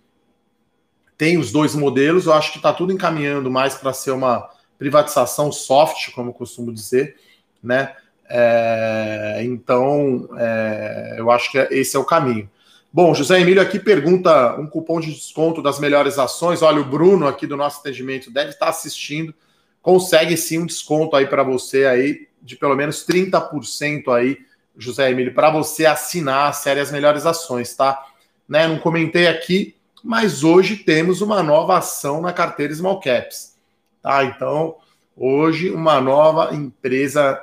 tem 1.18 1.36
os 1.36 1.50
dois 1.50 1.74
modelos. 1.74 2.26
Eu 2.26 2.32
acho 2.32 2.52
que 2.52 2.58
está 2.58 2.72
tudo 2.72 2.92
encaminhando 2.92 3.50
mais 3.50 3.74
para 3.74 3.92
ser 3.92 4.12
uma 4.12 4.48
privatização 4.78 5.50
soft, 5.50 6.12
como 6.12 6.32
costumo 6.32 6.72
dizer, 6.72 7.16
né? 7.62 7.94
É, 8.28 9.40
então, 9.44 10.28
é, 10.36 11.16
eu 11.18 11.30
acho 11.30 11.50
que 11.50 11.58
esse 11.70 11.96
é 11.96 11.98
o 11.98 12.04
caminho. 12.04 12.50
Bom, 12.92 13.14
José 13.14 13.40
Emílio 13.40 13.60
aqui 13.60 13.78
pergunta 13.78 14.54
um 14.58 14.66
cupom 14.66 15.00
de 15.00 15.12
desconto 15.12 15.60
das 15.60 15.78
melhores 15.78 16.18
ações. 16.18 16.62
Olha, 16.62 16.80
o 16.80 16.84
Bruno 16.84 17.26
aqui 17.26 17.46
do 17.46 17.56
nosso 17.56 17.80
atendimento 17.80 18.30
deve 18.30 18.50
estar 18.50 18.68
assistindo. 18.68 19.34
Consegue 19.82 20.36
sim 20.36 20.58
um 20.58 20.66
desconto 20.66 21.16
aí 21.16 21.26
para 21.26 21.42
você 21.42 21.86
aí 21.86 22.28
de 22.44 22.56
pelo 22.56 22.76
menos 22.76 23.06
30% 23.06 24.14
aí, 24.14 24.38
José 24.76 25.10
Emílio, 25.10 25.34
para 25.34 25.50
você 25.50 25.86
assinar 25.86 26.50
a 26.50 26.52
série 26.52 26.80
As 26.80 26.92
Melhores 26.92 27.24
Ações, 27.24 27.74
tá? 27.74 28.04
Né, 28.46 28.68
não 28.68 28.78
comentei 28.78 29.26
aqui, 29.26 29.74
mas 30.02 30.44
hoje 30.44 30.76
temos 30.76 31.22
uma 31.22 31.42
nova 31.42 31.78
ação 31.78 32.20
na 32.20 32.32
carteira 32.32 32.74
Small 32.74 33.00
Caps. 33.00 33.56
Tá? 34.02 34.22
Então, 34.24 34.76
hoje 35.16 35.70
uma 35.70 35.98
nova 35.98 36.54
empresa 36.54 37.40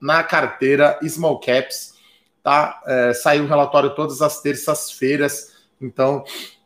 na 0.00 0.22
carteira 0.22 0.98
Small 1.06 1.38
Caps. 1.38 1.94
Tá? 2.42 2.80
É, 2.86 3.12
saiu 3.12 3.44
um 3.44 3.48
relatório 3.48 3.94
todas 3.94 4.22
as 4.22 4.40
terças-feiras. 4.40 5.52
Então, 5.78 6.24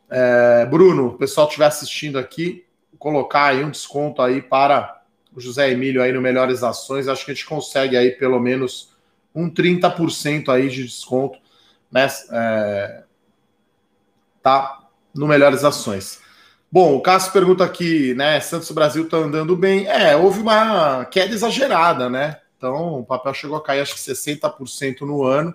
é, 0.09 0.65
Bruno, 0.65 1.07
o 1.07 1.17
pessoal 1.17 1.47
estiver 1.47 1.65
assistindo 1.65 2.17
aqui, 2.17 2.65
colocar 2.97 3.47
aí 3.47 3.65
um 3.65 3.71
desconto 3.71 4.21
aí 4.21 4.41
para 4.41 5.02
o 5.35 5.39
José 5.39 5.71
Emílio 5.71 6.01
aí 6.01 6.11
no 6.11 6.21
Melhores 6.21 6.63
Ações. 6.63 7.07
Acho 7.07 7.25
que 7.25 7.31
a 7.31 7.33
gente 7.33 7.45
consegue 7.45 7.97
aí 7.97 8.11
pelo 8.11 8.39
menos 8.39 8.91
um 9.33 9.49
30% 9.49 10.49
aí 10.49 10.69
de 10.69 10.83
desconto. 10.83 11.39
Né? 11.91 12.07
É, 12.31 13.03
tá? 14.41 14.83
no 15.13 15.27
Melhores 15.27 15.63
Ações. 15.63 16.19
Bom, 16.71 16.95
o 16.95 17.01
Cássio 17.01 17.31
pergunta 17.31 17.63
aqui, 17.63 18.15
né? 18.15 18.39
Santos 18.39 18.71
Brasil 18.71 19.07
tá 19.07 19.17
andando 19.17 19.55
bem. 19.55 19.85
É, 19.85 20.15
houve 20.15 20.39
uma 20.39 21.05
queda 21.05 21.33
exagerada, 21.33 22.09
né? 22.09 22.39
Então 22.57 22.99
o 22.99 23.05
papel 23.05 23.33
chegou 23.33 23.57
a 23.57 23.63
cair 23.63 23.81
acho 23.81 23.93
que 23.93 23.99
60% 23.99 25.01
no 25.01 25.23
ano, 25.23 25.53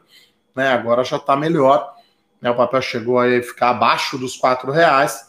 né? 0.55 0.69
Agora 0.69 1.03
já 1.03 1.17
está 1.17 1.37
melhor. 1.37 1.93
Né? 2.41 2.51
O 2.51 2.55
papel 2.55 2.81
chegou 2.81 3.19
a 3.19 3.27
ficar 3.43 3.71
abaixo 3.71 4.17
dos 4.17 4.37
quatro 4.37 4.71
reais. 4.71 5.29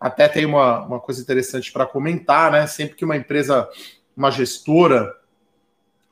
Até 0.00 0.26
tem 0.28 0.46
uma, 0.46 0.84
uma 0.86 1.00
coisa 1.00 1.20
interessante 1.20 1.70
para 1.70 1.84
comentar, 1.84 2.50
né? 2.50 2.66
Sempre 2.66 2.96
que 2.96 3.04
uma 3.04 3.16
empresa, 3.16 3.68
uma 4.16 4.30
gestora 4.30 5.14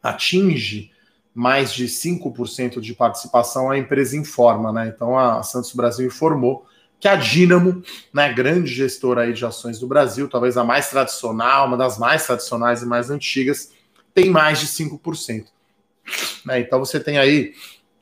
atinge 0.03 0.93
mais 1.35 1.73
de 1.73 1.87
5% 1.87 2.81
de 2.81 2.95
participação, 2.95 3.71
a 3.71 3.79
empresa 3.79 4.17
informa, 4.17 4.73
né? 4.73 4.93
Então 4.95 5.19
a 5.19 5.43
Santos 5.43 5.73
Brasil 5.73 6.07
informou 6.07 6.67
que 7.01 7.07
a 7.07 7.15
Dynamo, 7.15 7.83
né, 8.13 8.33
grande 8.33 8.73
gestora 8.73 9.23
aí 9.23 9.33
de 9.33 9.45
ações 9.47 9.79
do 9.79 9.87
Brasil, 9.87 10.29
talvez 10.29 10.57
a 10.57 10.65
mais 10.65 10.91
tradicional, 10.91 11.67
uma 11.67 11.77
das 11.77 11.97
mais 11.97 12.27
tradicionais 12.27 12.83
e 12.83 12.87
mais 12.87 13.09
antigas, 13.11 13.71
tem 14.13 14.31
mais 14.31 14.59
de 14.59 14.67
5%. 14.67 15.47
Né, 16.45 16.61
então 16.61 16.81
você 16.81 16.99
tem 16.99 17.19
aí 17.19 17.55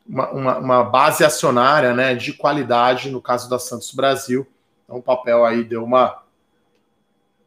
uma, 0.09 0.31
uma, 0.31 0.59
uma, 0.59 0.85
base 0.85 1.25
acionária 1.25 1.92
né, 1.92 2.14
de 2.14 2.33
qualidade, 2.33 3.11
no 3.11 3.20
caso 3.20 3.51
da 3.51 3.59
Santos 3.59 3.92
Brasil. 3.92 4.46
Então 4.87 4.99
o 4.99 5.03
papel 5.03 5.44
aí 5.44 5.62
deu 5.62 5.85
uma 5.85 6.22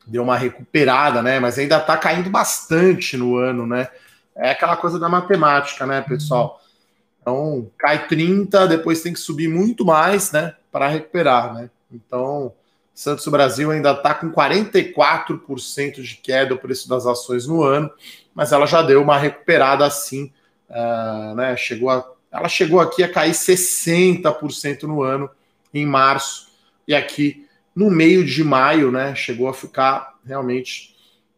deu 0.06 0.24
uma 0.24 0.38
recuperada, 0.38 1.22
né? 1.22 1.40
Mas 1.40 1.58
ainda 1.58 1.78
está 1.78 1.98
caindo 1.98 2.30
bastante 2.30 3.18
no 3.18 3.36
ano, 3.36 3.66
né? 3.66 3.90
É 4.36 4.52
aquela 4.52 4.78
coisa 4.78 5.00
da 5.00 5.10
matemática, 5.10 5.86
né, 5.86 6.02
pessoal? 6.02 6.62
Então 7.20 7.70
cai 7.78 8.08
30, 8.08 8.68
depois 8.68 9.02
tem 9.02 9.14
que 9.14 9.20
subir 9.20 9.48
muito 9.48 9.84
mais, 9.84 10.32
né? 10.32 10.56
para 10.72 10.88
recuperar, 10.88 11.54
né? 11.54 11.70
Então, 11.92 12.54
Santos 12.94 13.28
Brasil 13.28 13.72
ainda 13.72 13.92
está 13.92 14.14
com 14.14 14.32
44% 14.32 16.02
de 16.02 16.16
queda 16.16 16.54
o 16.54 16.58
preço 16.58 16.88
das 16.88 17.06
ações 17.06 17.48
no 17.48 17.64
ano, 17.64 17.90
mas 18.34 18.52
ela 18.52 18.66
já 18.66 18.82
deu 18.82 19.02
uma 19.02 19.18
recuperada 19.18 19.86
assim, 19.86 20.32
uh, 20.70 21.36
né? 21.36 21.56
Chegou 21.58 21.90
a, 21.90 22.06
ela 22.32 22.48
chegou 22.48 22.80
aqui 22.80 23.04
a 23.04 23.12
cair 23.12 23.34
60% 23.34 24.84
no 24.84 25.02
ano 25.02 25.30
em 25.74 25.86
março, 25.86 26.49
e 26.90 26.96
aqui 26.96 27.48
no 27.76 27.92
meio 27.92 28.26
de 28.26 28.44
maio, 28.44 28.92
né? 28.92 29.14
Chegou 29.14 29.48
a 29.48 29.54
ficar 29.54 30.18
realmente 30.26 30.96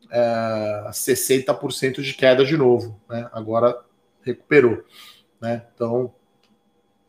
é, 0.10 0.90
60% 0.90 2.02
de 2.02 2.14
queda 2.14 2.46
de 2.46 2.56
novo, 2.56 2.98
né? 3.10 3.30
Agora 3.34 3.78
recuperou, 4.24 4.82
né? 5.42 5.64
Então, 5.76 6.14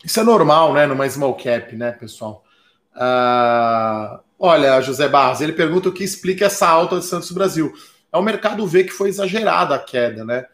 isso 0.05 0.19
é 0.19 0.25
normal, 0.25 0.75
né? 0.75 0.87
Numa 0.87 1.09
small 1.09 1.37
cap, 1.37 1.77
né, 1.77 1.93
pessoal? 1.93 2.45
Uh, 2.97 4.19
olha, 4.37 4.81
José 4.81 5.09
Barros, 5.09 5.41
ele 5.41 5.53
pergunta 5.53 5.89
o 5.89 5.93
que 5.93 6.03
explica 6.03 6.47
essa 6.47 6.69
alta 6.69 6.99
de 6.99 7.05
Santos 7.05 7.31
Brasil. 7.31 7.73
É 8.13 8.19
o 8.19 8.23
mercado 8.23 8.67
vê 8.67 8.83
que 8.83 8.93
foi 8.93 9.09
exagerada 9.09 9.77
a 9.77 9.79
queda, 9.79 10.25
né? 10.25 10.47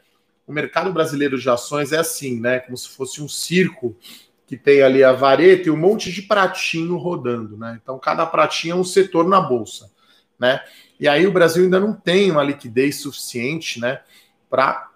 O 0.46 0.52
mercado 0.52 0.92
brasileiro 0.92 1.38
de 1.38 1.48
ações 1.48 1.90
é 1.90 1.98
assim, 1.98 2.38
né? 2.38 2.60
Como 2.60 2.76
se 2.76 2.90
fosse 2.90 3.22
um 3.22 3.28
circo 3.28 3.96
que 4.48 4.56
tem 4.56 4.82
ali 4.82 5.04
a 5.04 5.12
vareta 5.12 5.68
e 5.68 5.70
um 5.70 5.76
monte 5.76 6.10
de 6.10 6.22
pratinho 6.22 6.96
rodando, 6.96 7.58
né? 7.58 7.78
Então 7.80 7.98
cada 7.98 8.24
pratinho 8.24 8.72
é 8.72 8.76
um 8.76 8.82
setor 8.82 9.28
na 9.28 9.42
bolsa, 9.42 9.92
né? 10.38 10.60
E 10.98 11.06
aí 11.06 11.26
o 11.26 11.32
Brasil 11.32 11.64
ainda 11.64 11.78
não 11.78 11.92
tem 11.92 12.30
uma 12.30 12.42
liquidez 12.42 13.02
suficiente, 13.02 13.78
né, 13.78 14.00
para 14.48 14.90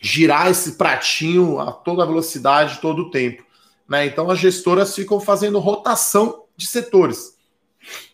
girar 0.00 0.48
esse 0.48 0.72
pratinho 0.76 1.58
a 1.58 1.72
toda 1.72 2.06
velocidade 2.06 2.78
todo 2.80 3.04
o 3.04 3.10
tempo, 3.10 3.42
né? 3.88 4.04
Então 4.04 4.30
as 4.30 4.38
gestoras 4.38 4.94
ficam 4.94 5.18
fazendo 5.18 5.58
rotação 5.58 6.44
de 6.54 6.66
setores. 6.66 7.38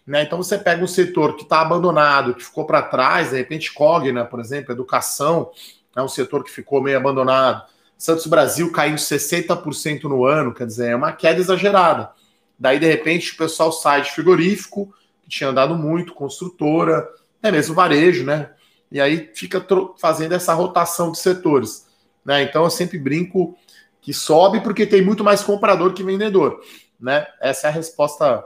Né? 0.07 0.23
Então 0.23 0.39
você 0.39 0.57
pega 0.57 0.85
um 0.85 0.87
setor 0.87 1.35
que 1.35 1.43
está 1.43 1.63
abandonado, 1.63 2.35
que 2.35 2.45
ficou 2.45 2.65
para 2.65 2.83
trás, 2.83 3.31
de 3.31 3.39
repente 3.39 3.73
Cogna, 3.73 4.25
por 4.25 4.39
exemplo, 4.39 4.71
educação, 4.71 5.51
é 5.97 6.03
um 6.03 6.09
setor 6.09 6.45
que 6.45 6.51
ficou 6.51 6.81
meio 6.81 6.97
abandonado. 6.97 7.65
Santos 7.97 8.27
Brasil 8.27 8.71
caindo 8.73 8.99
60% 8.99 10.05
no 10.05 10.25
ano, 10.25 10.53
quer 10.53 10.67
dizer, 10.67 10.91
é 10.91 10.97
uma 10.97 11.13
queda 11.13 11.41
exagerada. 11.41 12.11
Daí, 12.59 12.79
de 12.79 12.87
repente, 12.87 13.33
o 13.33 13.37
pessoal 13.37 13.73
sai 13.73 14.03
de 14.03 14.13
frigorífico, 14.13 14.93
que 15.23 15.29
tinha 15.29 15.51
andado 15.51 15.75
muito, 15.75 16.15
construtora, 16.15 17.09
é 17.43 17.51
mesmo 17.51 17.75
varejo, 17.75 18.25
né? 18.25 18.51
E 18.91 19.01
aí 19.01 19.31
fica 19.35 19.65
fazendo 19.99 20.33
essa 20.33 20.55
rotação 20.55 21.11
de 21.11 21.19
setores. 21.19 21.87
Né? 22.25 22.43
Então 22.43 22.65
eu 22.65 22.71
sempre 22.71 22.99
brinco 22.99 23.57
que 24.01 24.15
sobe 24.15 24.61
porque 24.61 24.87
tem 24.87 25.03
muito 25.03 25.25
mais 25.25 25.43
comprador 25.43 25.93
que 25.93 26.03
vendedor. 26.03 26.61
Né? 27.01 27.27
Essa 27.41 27.67
é 27.67 27.71
a 27.71 27.73
resposta 27.73 28.45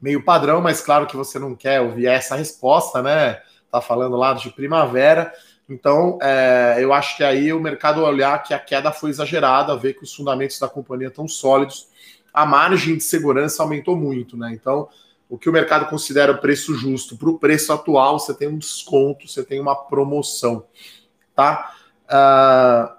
meio 0.00 0.24
padrão, 0.24 0.60
mas 0.60 0.80
claro 0.80 1.06
que 1.06 1.16
você 1.16 1.38
não 1.38 1.54
quer 1.54 1.80
ouvir 1.80 2.06
essa 2.06 2.36
resposta, 2.36 3.02
né? 3.02 3.40
Tá 3.70 3.80
falando 3.82 4.16
lá 4.16 4.32
de 4.32 4.48
primavera. 4.50 5.30
Então, 5.70 6.18
é, 6.20 6.78
eu 6.80 6.92
acho 6.92 7.16
que 7.16 7.22
aí 7.22 7.52
o 7.52 7.60
mercado 7.60 8.02
olhar 8.02 8.42
que 8.42 8.52
a 8.52 8.58
queda 8.58 8.90
foi 8.90 9.10
exagerada, 9.10 9.76
ver 9.76 9.94
que 9.94 10.02
os 10.02 10.12
fundamentos 10.12 10.58
da 10.58 10.68
companhia 10.68 11.08
estão 11.08 11.28
sólidos, 11.28 11.88
a 12.34 12.44
margem 12.44 12.96
de 12.96 13.04
segurança 13.04 13.62
aumentou 13.62 13.96
muito, 13.96 14.36
né? 14.36 14.50
Então, 14.52 14.88
o 15.28 15.38
que 15.38 15.48
o 15.48 15.52
mercado 15.52 15.88
considera 15.88 16.34
preço 16.34 16.74
justo 16.74 17.16
para 17.16 17.30
o 17.30 17.38
preço 17.38 17.72
atual, 17.72 18.18
você 18.18 18.34
tem 18.34 18.48
um 18.48 18.58
desconto, 18.58 19.28
você 19.28 19.44
tem 19.44 19.60
uma 19.60 19.76
promoção, 19.76 20.66
tá? 21.36 21.72
Uh, 22.06 22.92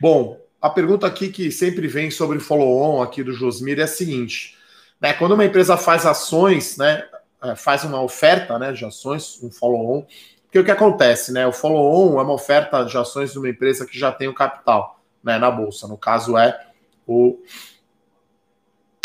bom, 0.00 0.40
a 0.62 0.70
pergunta 0.70 1.08
aqui 1.08 1.28
que 1.28 1.50
sempre 1.50 1.88
vem 1.88 2.10
sobre 2.10 2.38
follow-on 2.38 3.02
aqui 3.02 3.24
do 3.24 3.32
Josmir 3.32 3.80
é 3.80 3.82
a 3.82 3.88
seguinte: 3.88 4.56
né, 5.00 5.12
quando 5.12 5.32
uma 5.32 5.44
empresa 5.44 5.76
faz 5.76 6.06
ações, 6.06 6.76
né, 6.76 7.04
é, 7.42 7.56
faz 7.56 7.84
uma 7.84 8.00
oferta 8.00 8.58
né, 8.58 8.72
de 8.72 8.84
ações, 8.84 9.40
um 9.42 9.50
follow-on, 9.50 10.06
porque 10.56 10.60
o 10.60 10.64
que 10.64 10.70
acontece, 10.70 11.32
né? 11.32 11.46
O 11.46 11.52
follow-on 11.52 12.18
é 12.18 12.22
uma 12.22 12.32
oferta 12.32 12.82
de 12.82 12.96
ações 12.96 13.32
de 13.32 13.38
uma 13.38 13.48
empresa 13.48 13.84
que 13.84 13.98
já 13.98 14.10
tem 14.10 14.26
o 14.26 14.34
capital 14.34 14.98
né, 15.22 15.38
na 15.38 15.50
bolsa. 15.50 15.86
No 15.86 15.98
caso 15.98 16.38
é 16.38 16.58
o 17.06 17.38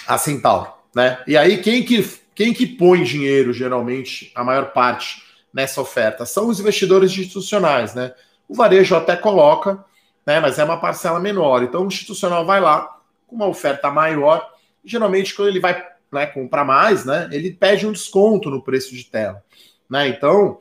a 0.07 0.17
Centauro, 0.17 0.71
né? 0.95 1.21
E 1.27 1.35
aí 1.35 1.61
quem 1.61 1.83
que 1.83 2.21
quem 2.33 2.53
que 2.53 2.65
põe 2.65 3.03
dinheiro 3.03 3.51
geralmente 3.51 4.31
a 4.33 4.45
maior 4.45 4.71
parte 4.71 5.21
nessa 5.53 5.81
oferta 5.81 6.25
são 6.25 6.47
os 6.47 6.59
investidores 6.59 7.11
institucionais, 7.11 7.93
né? 7.93 8.13
O 8.47 8.55
varejo 8.55 8.95
até 8.95 9.17
coloca, 9.17 9.83
né? 10.25 10.39
Mas 10.39 10.57
é 10.57 10.63
uma 10.63 10.79
parcela 10.79 11.19
menor. 11.19 11.63
Então 11.63 11.83
o 11.83 11.87
institucional 11.87 12.45
vai 12.45 12.61
lá 12.61 12.97
com 13.27 13.35
uma 13.35 13.47
oferta 13.47 13.91
maior 13.91 14.49
geralmente 14.85 15.35
quando 15.35 15.49
ele 15.49 15.59
vai 15.59 15.85
né, 16.11 16.25
comprar 16.27 16.63
mais, 16.63 17.05
né, 17.05 17.29
ele 17.31 17.53
pede 17.53 17.85
um 17.85 17.91
desconto 17.91 18.49
no 18.49 18.63
preço 18.63 18.95
de 18.95 19.03
tela. 19.03 19.43
Né? 19.89 20.07
Então, 20.07 20.59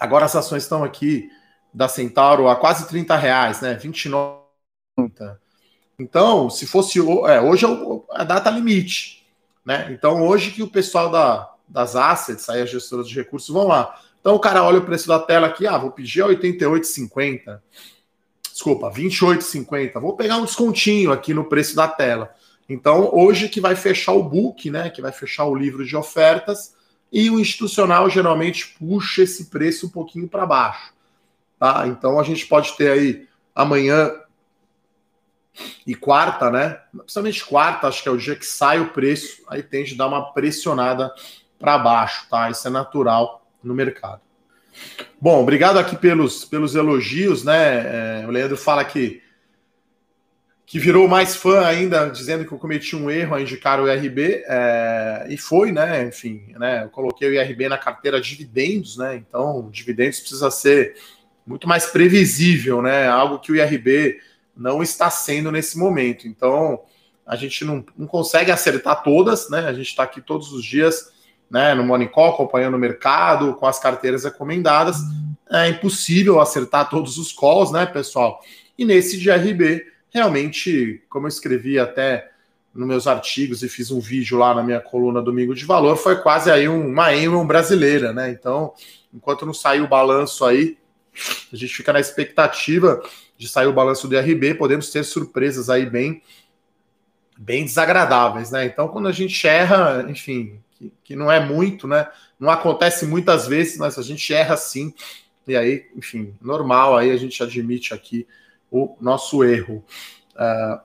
agora 0.00 0.24
as 0.24 0.34
ações 0.34 0.62
estão 0.62 0.82
aqui 0.82 1.30
da 1.72 1.86
Centauro 1.86 2.48
a 2.48 2.56
quase 2.56 2.88
30 2.88 3.14
reais, 3.16 3.60
né? 3.60 3.74
29. 3.74 4.40
Então, 5.98 6.48
se 6.48 6.66
fosse 6.66 6.98
é, 6.98 7.40
hoje 7.40 7.66
é 7.66 7.68
a 8.10 8.24
data 8.24 8.50
limite, 8.50 9.26
né? 9.64 9.88
Então, 9.92 10.26
hoje 10.26 10.50
que 10.50 10.62
o 10.62 10.70
pessoal 10.70 11.10
da, 11.10 11.52
das 11.68 11.94
assets, 11.94 12.48
aí 12.48 12.62
as 12.62 12.70
gestoras 12.70 13.08
de 13.08 13.14
recursos 13.14 13.50
vão 13.50 13.68
lá. 13.68 14.00
Então, 14.20 14.34
o 14.34 14.40
cara 14.40 14.64
olha 14.64 14.78
o 14.78 14.84
preço 14.84 15.06
da 15.06 15.18
tela 15.18 15.46
aqui, 15.46 15.66
ah, 15.66 15.78
vou 15.78 15.90
pedir 15.90 16.22
a 16.22 16.26
88,50. 16.26 17.60
Desculpa, 18.50 18.90
28,50. 18.90 20.00
Vou 20.00 20.16
pegar 20.16 20.36
um 20.36 20.44
descontinho 20.44 21.12
aqui 21.12 21.32
no 21.32 21.44
preço 21.44 21.76
da 21.76 21.86
tela. 21.86 22.34
Então, 22.68 23.10
hoje 23.12 23.48
que 23.48 23.60
vai 23.60 23.74
fechar 23.74 24.12
o 24.12 24.22
book, 24.22 24.70
né, 24.70 24.90
que 24.90 25.02
vai 25.02 25.12
fechar 25.12 25.44
o 25.44 25.54
livro 25.54 25.84
de 25.84 25.96
ofertas, 25.96 26.74
e 27.12 27.30
o 27.30 27.40
institucional 27.40 28.08
geralmente 28.08 28.74
puxa 28.78 29.22
esse 29.22 29.46
preço 29.46 29.86
um 29.86 29.90
pouquinho 29.90 30.28
para 30.28 30.46
baixo. 30.46 30.92
Tá? 31.58 31.86
Então 31.86 32.18
a 32.18 32.22
gente 32.22 32.46
pode 32.46 32.76
ter 32.76 32.90
aí 32.90 33.28
amanhã 33.54 34.12
e 35.86 35.94
quarta, 35.94 36.50
né? 36.50 36.80
Principalmente 36.96 37.44
quarta, 37.44 37.88
acho 37.88 38.02
que 38.02 38.08
é 38.08 38.12
o 38.12 38.16
dia 38.16 38.36
que 38.36 38.46
sai 38.46 38.80
o 38.80 38.90
preço, 38.90 39.42
aí 39.48 39.62
tende 39.62 39.94
a 39.94 39.98
dar 39.98 40.06
uma 40.06 40.32
pressionada 40.32 41.12
para 41.58 41.76
baixo, 41.76 42.26
tá? 42.30 42.48
Isso 42.48 42.66
é 42.66 42.70
natural 42.70 43.46
no 43.62 43.74
mercado. 43.74 44.20
Bom, 45.20 45.42
obrigado 45.42 45.78
aqui 45.78 45.96
pelos, 45.96 46.44
pelos 46.44 46.74
elogios, 46.74 47.44
né? 47.44 48.22
É, 48.22 48.26
o 48.26 48.30
Leandro 48.30 48.56
fala 48.56 48.84
que 48.84 49.22
que 50.70 50.78
virou 50.78 51.08
mais 51.08 51.34
fã 51.34 51.66
ainda, 51.66 52.08
dizendo 52.08 52.44
que 52.44 52.52
eu 52.52 52.58
cometi 52.58 52.94
um 52.94 53.10
erro 53.10 53.34
a 53.34 53.42
indicar 53.42 53.80
o 53.80 53.90
IRB, 53.90 54.44
é, 54.46 55.26
e 55.28 55.36
foi, 55.36 55.72
né? 55.72 56.04
Enfim, 56.06 56.44
né? 56.56 56.84
Eu 56.84 56.90
coloquei 56.90 57.28
o 57.28 57.34
IRB 57.34 57.68
na 57.68 57.76
carteira 57.76 58.20
dividendos, 58.20 58.96
né? 58.96 59.16
Então, 59.16 59.68
dividendos 59.72 60.20
precisa 60.20 60.48
ser 60.48 60.94
muito 61.44 61.66
mais 61.66 61.86
previsível, 61.86 62.80
né? 62.80 63.08
Algo 63.08 63.40
que 63.40 63.50
o 63.50 63.56
IRB 63.56 64.20
não 64.56 64.80
está 64.80 65.10
sendo 65.10 65.50
nesse 65.50 65.76
momento. 65.76 66.28
Então, 66.28 66.82
a 67.26 67.34
gente 67.34 67.64
não, 67.64 67.84
não 67.98 68.06
consegue 68.06 68.52
acertar 68.52 69.02
todas, 69.02 69.50
né? 69.50 69.66
A 69.66 69.72
gente 69.72 69.88
está 69.88 70.04
aqui 70.04 70.20
todos 70.20 70.52
os 70.52 70.64
dias, 70.64 71.10
né? 71.50 71.74
No 71.74 71.82
Morning 71.82 72.06
Call, 72.06 72.34
acompanhando 72.34 72.74
o 72.74 72.78
mercado, 72.78 73.54
com 73.54 73.66
as 73.66 73.80
carteiras 73.80 74.22
recomendadas. 74.22 74.98
É 75.50 75.66
impossível 75.68 76.40
acertar 76.40 76.88
todos 76.88 77.18
os 77.18 77.32
calls, 77.32 77.72
né, 77.72 77.86
pessoal? 77.86 78.40
E 78.78 78.84
nesse 78.84 79.18
de 79.18 79.30
IRB 79.30 79.90
realmente, 80.12 81.02
como 81.08 81.26
eu 81.26 81.28
escrevi 81.28 81.78
até 81.78 82.30
nos 82.74 82.86
meus 82.86 83.06
artigos 83.06 83.62
e 83.62 83.68
fiz 83.68 83.90
um 83.90 84.00
vídeo 84.00 84.38
lá 84.38 84.54
na 84.54 84.62
minha 84.62 84.80
coluna 84.80 85.20
Domingo 85.20 85.54
de 85.54 85.64
Valor, 85.64 85.96
foi 85.96 86.16
quase 86.16 86.50
aí 86.50 86.68
uma 86.68 87.14
Enron 87.14 87.46
brasileira, 87.46 88.12
né? 88.12 88.30
Então, 88.30 88.72
enquanto 89.12 89.44
não 89.44 89.54
sair 89.54 89.80
o 89.80 89.88
balanço 89.88 90.44
aí, 90.44 90.78
a 91.52 91.56
gente 91.56 91.74
fica 91.74 91.92
na 91.92 92.00
expectativa 92.00 93.02
de 93.36 93.48
sair 93.48 93.66
o 93.66 93.72
balanço 93.72 94.06
do 94.06 94.14
IRB, 94.14 94.54
podemos 94.54 94.90
ter 94.90 95.02
surpresas 95.04 95.68
aí 95.68 95.86
bem 95.86 96.22
bem 97.36 97.64
desagradáveis, 97.64 98.50
né? 98.50 98.66
Então, 98.66 98.86
quando 98.88 99.08
a 99.08 99.12
gente 99.12 99.48
erra, 99.48 100.06
enfim, 100.10 100.60
que, 100.72 100.92
que 101.02 101.16
não 101.16 101.32
é 101.32 101.40
muito, 101.40 101.88
né? 101.88 102.06
Não 102.38 102.50
acontece 102.50 103.06
muitas 103.06 103.46
vezes, 103.48 103.78
mas 103.78 103.98
a 103.98 104.02
gente 104.02 104.32
erra 104.32 104.58
sim. 104.58 104.92
E 105.48 105.56
aí, 105.56 105.86
enfim, 105.96 106.34
normal, 106.40 106.98
aí 106.98 107.10
a 107.10 107.16
gente 107.16 107.42
admite 107.42 107.94
aqui 107.94 108.26
o 108.70 108.96
nosso 109.00 109.42
erro. 109.44 109.84
Uh, 110.34 110.80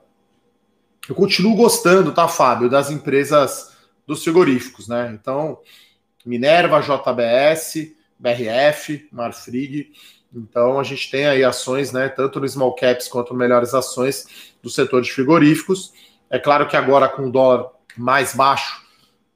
eu 1.08 1.16
continuo 1.16 1.56
gostando, 1.56 2.12
tá, 2.12 2.28
Fábio, 2.28 2.70
das 2.70 2.90
empresas 2.90 3.76
dos 4.08 4.24
frigoríficos, 4.24 4.88
né? 4.88 5.12
Então, 5.14 5.60
Minerva, 6.26 6.82
JBS, 6.82 7.94
BRF, 8.18 9.08
Marfrig. 9.12 9.92
Então, 10.34 10.80
a 10.80 10.84
gente 10.84 11.10
tem 11.10 11.28
aí 11.28 11.44
ações, 11.44 11.92
né, 11.92 12.10
tanto 12.10 12.40
no 12.40 12.48
small 12.48 12.76
caps 12.76 13.08
quanto 13.08 13.34
melhores 13.34 13.74
ações 13.74 14.54
do 14.62 14.70
setor 14.70 15.02
de 15.02 15.12
frigoríficos. 15.12 15.94
É 16.30 16.40
claro 16.40 16.68
que 16.68 16.76
agora 16.76 17.08
com 17.08 17.28
o 17.28 17.32
dólar 17.32 17.70
mais 17.96 18.36
baixo, 18.36 18.84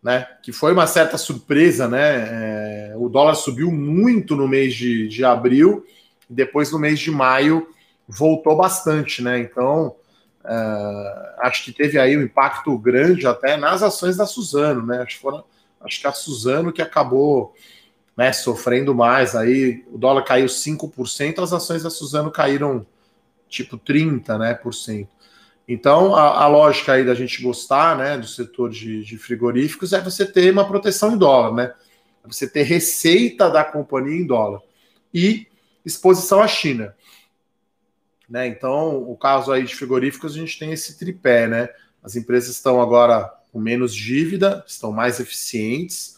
né, 0.02 0.28
que 0.42 0.52
foi 0.52 0.74
uma 0.74 0.88
certa 0.88 1.18
surpresa, 1.18 1.88
né? 1.88 2.92
É, 2.92 2.94
o 2.98 3.08
dólar 3.08 3.36
subiu 3.36 3.72
muito 3.72 4.36
no 4.36 4.48
mês 4.48 4.74
de, 4.74 5.08
de 5.08 5.24
abril, 5.24 5.86
depois 6.30 6.72
no 6.72 6.80
mês 6.80 7.00
de 7.00 7.12
maio 7.12 7.68
voltou 8.10 8.58
bastante, 8.58 9.22
né? 9.22 9.40
Então, 9.40 9.96
uh, 10.44 11.42
acho 11.42 11.64
que 11.64 11.72
teve 11.72 12.00
aí 12.00 12.18
um 12.18 12.24
impacto 12.24 12.76
grande 12.80 13.28
até 13.28 13.56
nas 13.56 13.84
ações 13.84 14.18
da 14.18 14.26
Suzano, 14.26 14.84
né? 14.84 15.04
Acho 15.04 15.16
que, 15.16 15.22
foram, 15.22 15.44
acho 15.82 16.02
que 16.02 16.08
a 16.08 16.12
Suzano 16.12 16.74
que 16.74 16.82
acabou 16.82 17.54
né, 18.18 18.34
sofrendo 18.34 18.94
mais 18.96 19.36
aí, 19.36 19.86
o 19.94 19.98
dólar 19.98 20.24
caiu 20.24 20.48
5%, 20.48 21.42
as 21.42 21.54
ações 21.54 21.84
da 21.84 21.90
Suzano 21.90 22.32
caíram 22.32 22.86
tipo 23.48 23.78
30%, 23.78 24.38
né, 24.38 24.54
por 24.56 24.74
cento. 24.74 25.10
Então, 25.66 26.16
a, 26.16 26.44
a, 26.44 26.48
lógica 26.48 26.94
aí 26.94 27.06
da 27.06 27.14
gente 27.14 27.42
gostar 27.42 27.96
né, 27.96 28.18
do 28.18 28.28
setor 28.28 28.72
de, 28.72 29.04
de, 29.06 29.18
frigoríficos 29.18 29.94
é 29.94 30.02
você 30.02 30.26
ter 30.26 30.52
uma 30.52 30.68
proteção 30.68 31.14
em 31.14 31.18
dólar, 31.18 31.54
né? 31.54 31.74
É 32.24 32.28
você 32.28 32.50
ter 32.50 32.64
receita 32.64 33.50
da 33.50 33.64
companhia 33.64 34.20
em 34.20 34.26
dólar 34.26 34.62
e 35.14 35.48
exposição 35.86 36.42
à 36.42 36.48
China. 36.48 36.96
Né? 38.30 38.48
Então, 38.48 38.98
o 39.10 39.18
caso 39.18 39.52
aí 39.52 39.64
de 39.64 39.76
frigoríficos, 39.76 40.36
a 40.36 40.40
gente 40.40 40.60
tem 40.60 40.72
esse 40.72 40.98
tripé, 40.98 41.48
né? 41.48 41.70
As 42.04 42.16
empresas 42.16 42.50
estão 42.50 42.80
agora 42.80 43.34
com 43.52 43.60
menos 43.60 43.94
dívida, 43.94 44.64
estão 44.68 44.92
mais 44.92 45.20
eficientes, 45.20 46.18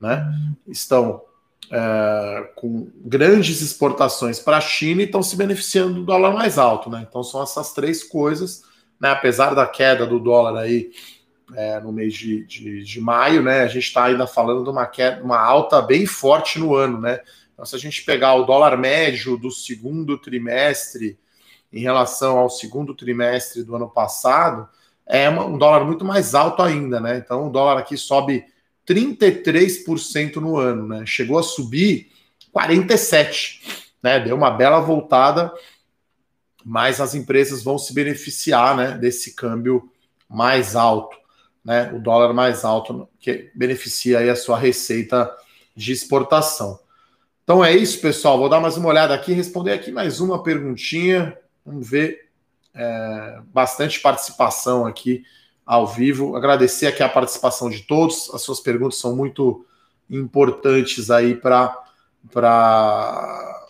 né? 0.00 0.32
Estão 0.68 1.22
é, 1.70 2.50
com 2.54 2.88
grandes 3.04 3.60
exportações 3.60 4.38
para 4.38 4.58
a 4.58 4.60
China 4.60 5.02
e 5.02 5.04
estão 5.04 5.22
se 5.22 5.36
beneficiando 5.36 5.94
do 5.94 6.04
dólar 6.04 6.32
mais 6.32 6.58
alto, 6.58 6.88
né? 6.88 7.04
Então 7.08 7.24
são 7.24 7.42
essas 7.42 7.72
três 7.72 8.04
coisas 8.04 8.62
né? 9.00 9.10
Apesar 9.10 9.54
da 9.54 9.66
queda 9.66 10.06
do 10.06 10.18
dólar 10.18 10.60
aí 10.60 10.90
é, 11.54 11.80
no 11.80 11.92
mês 11.92 12.14
de, 12.14 12.44
de, 12.44 12.82
de, 12.82 13.00
maio, 13.00 13.42
né? 13.42 13.62
A 13.62 13.66
gente 13.66 13.84
está 13.84 14.04
ainda 14.04 14.26
falando 14.26 14.64
de 14.64 14.70
uma 14.70 14.86
queda, 14.86 15.22
uma 15.22 15.38
alta 15.38 15.80
bem 15.80 16.04
forte 16.04 16.58
no 16.58 16.74
ano, 16.74 17.00
né? 17.00 17.20
Então, 17.52 17.64
se 17.64 17.74
a 17.74 17.78
gente 17.78 18.04
pegar 18.04 18.34
o 18.34 18.44
dólar 18.44 18.76
médio 18.76 19.36
do 19.36 19.50
segundo 19.50 20.18
trimestre 20.18 21.18
em 21.72 21.80
relação 21.80 22.38
ao 22.38 22.50
segundo 22.50 22.94
trimestre 22.94 23.62
do 23.62 23.76
ano 23.76 23.88
passado, 23.88 24.68
é 25.06 25.28
um 25.28 25.56
dólar 25.56 25.84
muito 25.84 26.04
mais 26.04 26.34
alto 26.34 26.62
ainda, 26.62 27.00
né? 27.00 27.18
Então 27.18 27.46
o 27.46 27.50
dólar 27.50 27.78
aqui 27.78 27.96
sobe 27.96 28.44
33% 28.86 30.36
no 30.36 30.56
ano, 30.56 30.86
né? 30.86 31.04
Chegou 31.06 31.38
a 31.38 31.42
subir 31.42 32.10
47%, 32.54 33.60
né? 34.02 34.20
Deu 34.20 34.36
uma 34.36 34.50
bela 34.50 34.80
voltada 34.80 35.52
mas 36.68 37.00
as 37.00 37.14
empresas 37.14 37.62
vão 37.62 37.78
se 37.78 37.94
beneficiar 37.94 38.76
né, 38.76 38.92
desse 38.92 39.34
câmbio 39.34 39.90
mais 40.28 40.76
alto, 40.76 41.16
né, 41.64 41.90
o 41.94 41.98
dólar 41.98 42.34
mais 42.34 42.62
alto, 42.62 43.08
que 43.18 43.50
beneficia 43.54 44.18
aí 44.18 44.28
a 44.28 44.36
sua 44.36 44.58
receita 44.58 45.34
de 45.74 45.92
exportação. 45.92 46.78
Então 47.42 47.64
é 47.64 47.74
isso, 47.74 47.98
pessoal. 48.02 48.38
Vou 48.38 48.50
dar 48.50 48.60
mais 48.60 48.76
uma 48.76 48.90
olhada 48.90 49.14
aqui, 49.14 49.32
responder 49.32 49.72
aqui 49.72 49.90
mais 49.90 50.20
uma 50.20 50.42
perguntinha. 50.42 51.34
Vamos 51.68 51.86
ver 51.86 52.30
é, 52.74 53.40
bastante 53.52 54.00
participação 54.00 54.86
aqui 54.86 55.22
ao 55.66 55.86
vivo. 55.86 56.34
Agradecer 56.34 56.86
aqui 56.86 57.02
a 57.02 57.08
participação 57.10 57.68
de 57.68 57.82
todos. 57.82 58.30
As 58.32 58.40
suas 58.40 58.58
perguntas 58.58 58.98
são 58.98 59.14
muito 59.14 59.66
importantes 60.08 61.10
aí 61.10 61.34
para 61.36 61.84
para 62.32 63.60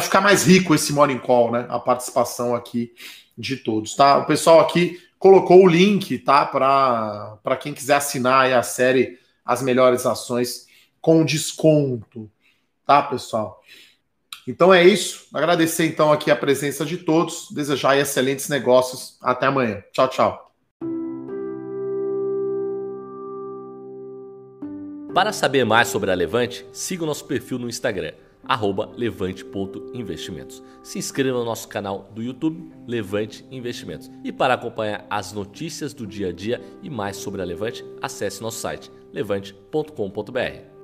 ficar 0.00 0.20
mais 0.20 0.44
rico 0.44 0.74
esse 0.74 0.92
Morning 0.92 1.20
Call, 1.20 1.52
né? 1.52 1.66
A 1.70 1.78
participação 1.78 2.54
aqui 2.54 2.92
de 3.36 3.56
todos, 3.56 3.94
tá? 3.94 4.18
O 4.18 4.26
pessoal 4.26 4.58
aqui 4.58 5.00
colocou 5.20 5.62
o 5.62 5.68
link, 5.68 6.18
tá? 6.18 6.44
Para 6.44 7.56
quem 7.60 7.72
quiser 7.72 7.94
assinar 7.94 8.52
a 8.52 8.62
série 8.64 9.18
As 9.44 9.62
Melhores 9.62 10.04
Ações 10.04 10.66
com 11.00 11.24
desconto, 11.24 12.28
tá, 12.84 13.02
pessoal? 13.02 13.62
Então 14.48 14.72
é 14.72 14.82
isso. 14.82 15.26
Agradecer 15.32 15.86
então 15.86 16.10
aqui 16.10 16.30
a 16.30 16.36
presença 16.36 16.84
de 16.84 16.96
todos, 16.96 17.48
desejar 17.50 17.98
excelentes 17.98 18.48
negócios. 18.48 19.18
Até 19.22 19.46
amanhã. 19.46 19.82
Tchau, 19.92 20.08
tchau. 20.08 20.52
Para 25.14 25.32
saber 25.32 25.64
mais 25.64 25.88
sobre 25.88 26.10
a 26.10 26.14
Levante, 26.14 26.64
siga 26.72 27.02
o 27.02 27.06
nosso 27.06 27.24
perfil 27.24 27.58
no 27.58 27.68
Instagram 27.68 28.12
levante.investimentos. 28.96 30.62
Se 30.82 30.98
inscreva 30.98 31.38
no 31.38 31.44
nosso 31.44 31.68
canal 31.68 32.10
do 32.14 32.22
YouTube 32.22 32.72
Levante 32.86 33.44
Investimentos. 33.50 34.10
E 34.24 34.32
para 34.32 34.54
acompanhar 34.54 35.06
as 35.10 35.32
notícias 35.32 35.92
do 35.92 36.06
dia 36.06 36.28
a 36.28 36.32
dia 36.32 36.62
e 36.82 36.88
mais 36.88 37.16
sobre 37.16 37.42
a 37.42 37.44
Levante, 37.44 37.84
acesse 38.00 38.40
nosso 38.40 38.58
site 38.58 38.90
levante.com.br. 39.12 40.77